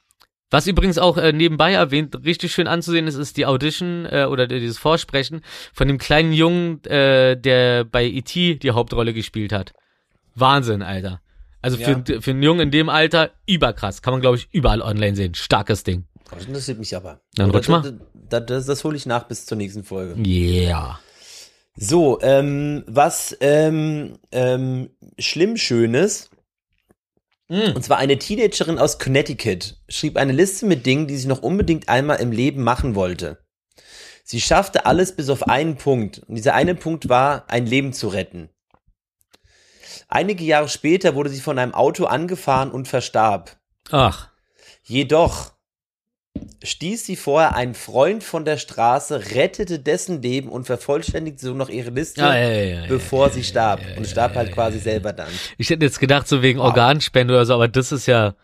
[0.49, 4.47] Was übrigens auch äh, nebenbei erwähnt richtig schön anzusehen ist, ist die Audition äh, oder
[4.47, 5.41] dieses Vorsprechen
[5.73, 8.55] von dem kleinen Jungen, äh, der bei E.T.
[8.55, 9.73] die Hauptrolle gespielt hat.
[10.33, 11.19] Wahnsinn, Alter.
[11.62, 14.01] Also für, für einen Jungen in dem Alter, überkrass.
[14.01, 15.36] Kann man, glaube ich, überall online sehen.
[15.36, 16.05] Starkes Ding.
[16.32, 17.22] Das interessiert mich aber.
[17.36, 17.82] Dann rutsch mal.
[17.82, 20.16] Das, das, das, das hole ich nach bis zur nächsten Folge.
[20.22, 20.99] Yeah.
[21.76, 24.89] So, ähm, was ähm, ähm,
[25.20, 26.30] schlimm Schönes.
[27.49, 27.76] Mm.
[27.76, 31.89] Und zwar eine Teenagerin aus Connecticut schrieb eine Liste mit Dingen, die sie noch unbedingt
[31.89, 33.39] einmal im Leben machen wollte.
[34.24, 36.20] Sie schaffte alles bis auf einen Punkt.
[36.28, 38.49] Und dieser eine Punkt war, ein Leben zu retten.
[40.12, 43.57] Einige Jahre später wurde sie von einem Auto angefahren und verstarb.
[43.91, 44.28] Ach.
[44.84, 45.53] Jedoch
[46.64, 51.70] stieß sie vorher einen Freund von der Straße, rettete dessen Leben und vervollständigte so noch
[51.70, 53.80] ihre Liste, Ja, ja, ja, ja, bevor sie starb.
[53.97, 55.30] und starb halt quasi selber dann.
[55.57, 58.36] Ich hätte jetzt gedacht, so wegen Organspende oder so, aber das ist ja.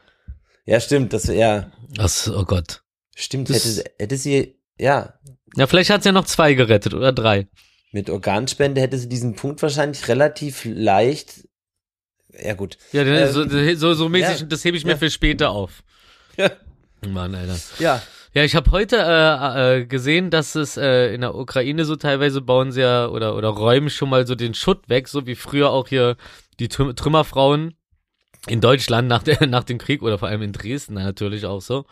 [0.66, 2.82] Ja, stimmt, das ja, Das, oh Gott.
[3.16, 5.14] stimmt, Das- hätte, hätte sie, ja,
[5.56, 7.48] Ja, vielleicht hat sie ja noch zwei gerettet oder drei.
[7.92, 11.47] mit Organspende hätte sie diesen Punkt wahrscheinlich relativ leicht,
[12.42, 12.78] ja gut.
[12.92, 14.46] Ja, Ähm, so, so, so mäßig, ja.
[14.46, 14.98] das hebe ich mir Ja.
[14.98, 15.84] für später auf.
[16.38, 16.52] Ja.
[17.08, 17.58] Mann, Alter.
[17.80, 18.02] Ja,
[18.34, 22.42] Ja, ich habe heute äh, äh, gesehen, dass es äh, in der Ukraine so teilweise
[22.42, 25.72] bauen sie ja oder oder räumen schon mal so den Schutt weg, so wie früher
[25.72, 26.18] auch hier
[26.60, 27.74] die Trüm Trümmerfrauen
[28.48, 31.86] in Deutschland nach der nach dem Krieg oder vor allem in Dresden natürlich auch so.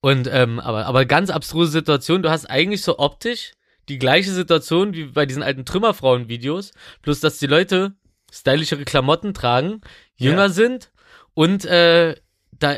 [0.00, 2.22] Und ähm, aber aber ganz abstruse Situation.
[2.22, 3.52] Du hast eigentlich so optisch
[3.88, 6.72] die gleiche Situation wie bei diesen alten Trümmerfrauen-Videos,
[7.02, 7.94] bloß dass die Leute
[8.36, 9.80] stylischere Klamotten tragen,
[10.16, 10.48] jünger Ja.
[10.48, 10.92] sind
[11.34, 12.14] und äh,
[12.52, 12.76] da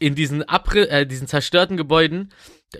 [0.00, 2.32] in diesen Abri äh, diesen zerstörten Gebäuden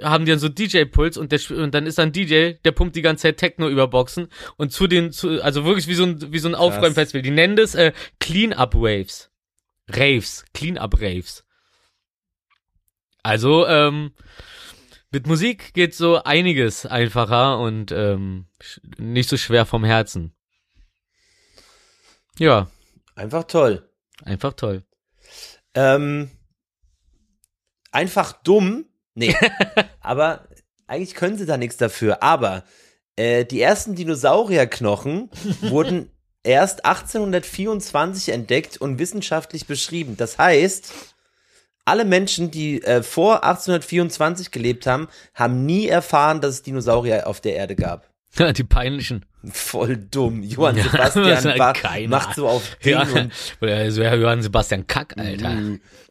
[0.02, 3.02] haben die dann so DJ-Puls und, der, und dann ist dann DJ, der pumpt die
[3.02, 6.38] ganze Zeit Techno über Boxen und zu den, zu, also wirklich wie so ein, wie
[6.40, 7.22] so ein Aufräumfestival.
[7.22, 9.30] Die nennen das äh, Clean-Up Waves.
[9.88, 10.44] Raves.
[10.52, 11.44] Clean-Up Raves.
[13.22, 14.12] Also, ähm,
[15.10, 18.46] mit Musik geht so einiges einfacher und ähm,
[18.98, 20.34] nicht so schwer vom Herzen.
[22.38, 22.68] Ja,
[23.14, 23.88] einfach toll.
[24.24, 24.82] einfach toll.
[25.74, 26.30] Ähm,
[27.92, 28.86] einfach dumm.
[29.14, 29.34] Nee.
[30.00, 30.48] aber
[30.86, 32.22] eigentlich können sie da nichts dafür.
[32.22, 32.64] Aber
[33.16, 35.30] äh, die ersten Dinosaurierknochen
[35.62, 36.10] wurden
[36.42, 40.16] erst 1824 entdeckt und wissenschaftlich beschrieben.
[40.16, 40.92] Das heißt,
[41.84, 47.40] alle Menschen, die äh, vor 1824 gelebt haben, haben nie erfahren, dass es Dinosaurier auf
[47.40, 48.13] der Erde gab.
[48.38, 49.24] Die peinlichen.
[49.52, 50.42] Voll dumm.
[50.42, 52.08] Johann Ja, Sebastian keiner.
[52.08, 55.56] macht so auf Ding Ja, und also Herr Johann Sebastian Kack, Alter.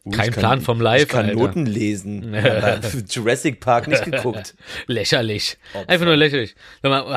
[0.04, 1.34] Uh, Kein Plan vom Live, Ich kann Alter.
[1.38, 2.34] Noten lesen.
[3.10, 4.54] Jurassic Park nicht geguckt.
[4.86, 5.58] Lächerlich.
[5.72, 5.88] Opfer.
[5.88, 6.54] Einfach nur lächerlich.
[6.82, 7.12] Mal, ha-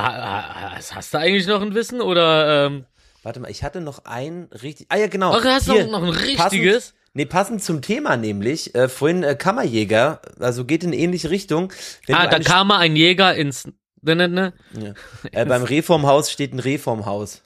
[0.76, 2.86] ha- hast, du eigentlich noch ein Wissen oder ähm,
[3.24, 4.88] Warte mal, ich hatte noch ein richtig.
[4.90, 5.34] Ah ja, genau.
[5.34, 6.94] ach, hast Hier, noch, ein Passend, richtiges?
[7.14, 8.74] nee, passend zum Thema nämlich.
[8.74, 11.74] Äh, vorhin äh, Kammerjäger, also geht in ähnliche Richtung.
[12.06, 13.68] Wenn Ah, da kam mal ein Jäger ins
[14.16, 14.94] ne, ne, ne?
[15.24, 17.44] St- äh, beim Reh vorm Haus steht ein Reh vorm Haus.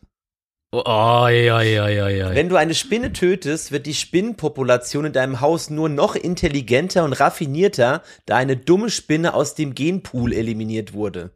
[0.74, 2.36] Oh, oi, oi, oi, oi, oi.
[2.36, 7.12] Wenn du eine Spinne tötest, wird die Spinnenpopulation in deinem Haus nur noch intelligenter und
[7.12, 11.32] raffinierter, da eine dumme Spinne aus dem Genpool eliminiert wurde.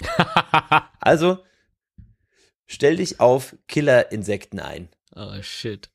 [1.00, 1.38] also,
[2.66, 4.88] stell dich auf Killerinsekten ein.
[5.14, 5.90] Oh, shit.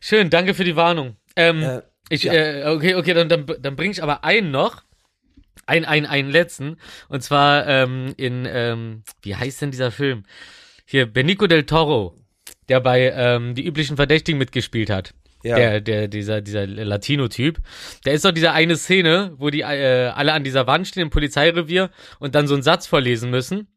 [0.00, 1.16] Schön, danke für die Warnung.
[1.36, 2.32] Ähm, Äh, ich, ja.
[2.32, 4.82] äh, okay, okay, dann, dann, dann bringe ich aber einen noch.
[5.66, 6.76] Ein, ein, einen letzten.
[7.08, 10.24] Und zwar ähm, in, ähm, wie heißt denn dieser Film?
[10.86, 12.14] Hier, Benicio del Toro,
[12.68, 15.14] der bei ähm, Die üblichen Verdächtigen mitgespielt hat.
[15.42, 15.56] Ja.
[15.56, 17.58] Der, der, dieser, dieser Latino-Typ.
[18.06, 21.10] Der ist doch diese eine Szene, wo die äh, alle an dieser Wand stehen im
[21.10, 23.68] Polizeirevier und dann so einen Satz vorlesen müssen.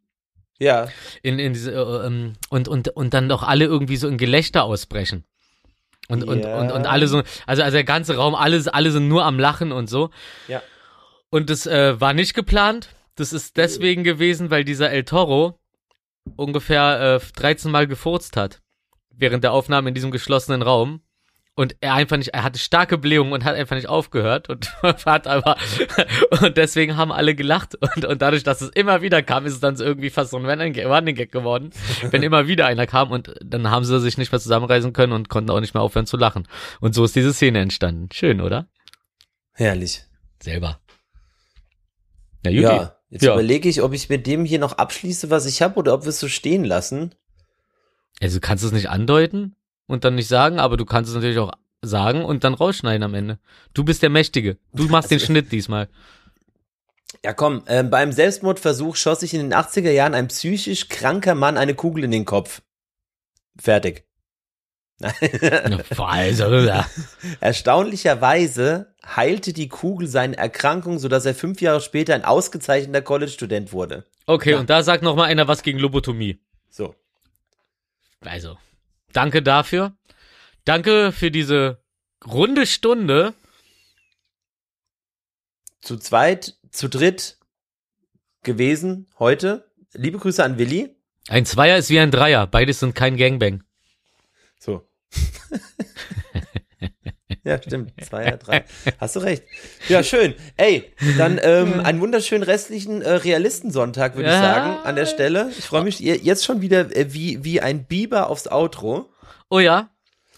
[0.59, 0.87] Ja,
[1.21, 4.63] In, in diese, äh, ähm, und, und, und dann doch alle irgendwie so in Gelächter
[4.63, 5.23] ausbrechen.
[6.07, 6.57] Und, und, Ja.
[6.59, 9.71] und, und alle so, also, also der ganze Raum, alles, alle sind nur am Lachen
[9.73, 10.09] und so.
[10.47, 10.61] ja.
[11.29, 12.89] Und das äh, war nicht geplant.
[13.15, 15.59] Das ist deswegen gewesen, weil dieser El Toro
[16.35, 18.61] ungefähr äh, 13 Mal gefurzt hat.
[19.09, 21.01] Während der Aufnahme in diesem geschlossenen Raum.
[21.55, 25.25] Und er einfach nicht, er hatte starke Blähungen und hat einfach nicht aufgehört und hat
[25.25, 25.57] aber,
[26.41, 29.59] und deswegen haben alle gelacht und, und dadurch, dass es immer wieder kam, ist es
[29.59, 31.71] dann so irgendwie fast so ein Running Gag- geworden,
[32.11, 35.29] wenn immer wieder einer kam und dann haben sie sich nicht mehr zusammenreißen können und
[35.29, 36.47] konnten auch nicht mehr aufhören zu lachen.
[36.79, 38.09] Und so ist diese Szene entstanden.
[38.13, 38.67] Schön, oder?
[39.53, 40.03] Herrlich.
[40.39, 40.79] Selber.
[42.45, 42.63] Ja, Juti.
[42.63, 43.33] Ja, jetzt Ja.
[43.33, 46.09] überlege ich, ob ich mit dem hier noch abschließe, was ich habe, oder ob wir
[46.09, 47.13] es so stehen lassen.
[48.21, 49.55] Also du kannst es nicht andeuten
[49.87, 53.13] und dann nicht sagen, aber du kannst es natürlich auch sagen und dann rausschneiden am
[53.13, 53.39] Ende.
[53.73, 54.57] Du bist der Mächtige.
[54.73, 55.87] Du machst den Also- Schnitt diesmal.
[57.23, 61.57] Ja, komm, ähm, beim Selbstmordversuch schoss sich in den 80er Jahren ein psychisch kranker Mann
[61.57, 62.61] eine Kugel in den Kopf.
[63.57, 64.03] Fertig.
[64.03, 64.86] Ja, boah, also, ja.
[67.39, 74.05] Erstaunlicherweise heilte die Kugel seine Erkrankung, sodass er fünf Jahre später ein ausgezeichneter College-Student wurde.
[74.25, 74.59] Okay, Ja.
[74.59, 76.39] und da sagt noch mal einer was gegen Lobotomie.
[76.69, 76.95] So.
[78.21, 78.57] Also,
[79.13, 79.93] danke dafür.
[80.65, 81.81] Danke für diese
[82.25, 83.33] runde Stunde.
[85.81, 87.37] Zu zweit, zu dritt
[88.43, 89.69] gewesen heute.
[89.93, 90.95] Liebe Grüße an Willi.
[91.29, 92.47] Ein Zweier ist wie ein Dreier.
[92.47, 93.63] Beides sind kein Gangbang.
[97.43, 97.93] Ja, stimmt.
[98.03, 98.65] Zwei, drei.
[98.99, 99.43] Hast du recht.
[99.87, 100.33] Ja, schön.
[100.57, 104.41] Ey, dann ähm, einen wunderschönen restlichen äh, Realistensonntag, würde ich Ja.
[104.41, 105.49] sagen, an der Stelle.
[105.57, 109.09] Ich freue mich je- jetzt schon wieder äh, wie, wie ein Biber aufs Outro.
[109.49, 109.89] Oh ja,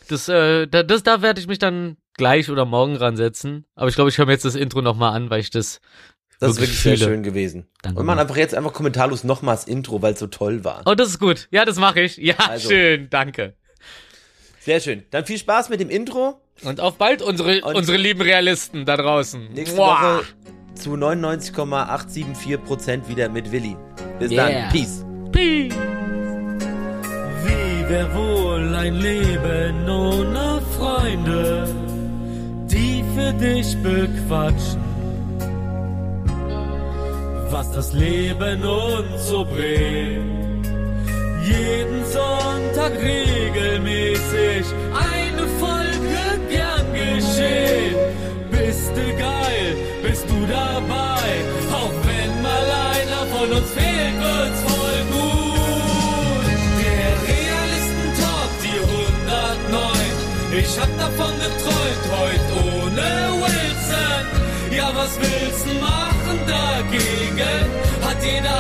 [0.08, 3.66] das, äh, da, das, da werde ich mich dann gleich oder morgen ransetzen.
[3.76, 5.80] Aber ich glaube, ich höre mir jetzt das Intro noch mal an, weil ich das
[6.40, 7.68] Das ist Wirklich wirklich sehr schön gewesen.
[7.82, 10.84] Danke, Und man einfach jetzt einfach kommentarlos nochmals Intro, weil es so toll war.
[10.86, 11.48] Oh, das ist gut.
[11.50, 12.18] Ja, das mache ich.
[12.18, 12.70] Ja, Also.
[12.70, 13.56] schön, danke.
[14.60, 15.04] Sehr schön.
[15.12, 16.40] Dann viel Spaß mit dem Intro.
[16.64, 19.54] Und auf bald unsere, Und- unsere lieben Realisten da draußen.
[19.54, 19.78] Nächste.
[19.78, 20.24] Woche
[20.76, 23.76] zu 99,874% wieder mit Willi.
[24.20, 24.50] Bis Yeah.
[24.62, 24.72] dann.
[24.72, 25.06] Peace.
[25.32, 25.74] Peace.
[27.46, 31.68] Wie wär wohl ein Leben ohne Freunde,
[32.68, 34.82] die für dich bequatschen,
[37.52, 40.49] was das Leben uns so bringt.
[41.50, 47.96] Jeden Sonntag regelmäßig eine Folge gern geschehen.
[48.52, 49.68] Bist du geil,
[50.04, 51.26] bist du dabei,
[51.74, 56.46] auch wenn mal einer von uns fehlt, wird's voll gut.
[56.84, 58.80] Der Realisten-Talk, die
[59.74, 60.62] 109.
[60.62, 63.10] Ich hab davon geträumt, heute ohne
[63.42, 64.26] Wilson.
[64.78, 67.66] Ja, was willst du machen dagegen?
[68.06, 68.58] Hat jeder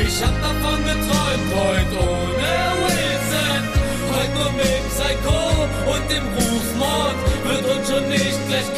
[0.00, 2.52] Ich hab davon geträumt, heute ohne
[2.86, 3.62] Wilson.
[4.12, 8.77] Heute nur mit Psycho und dem Rufmord wird uns schon nicht gleich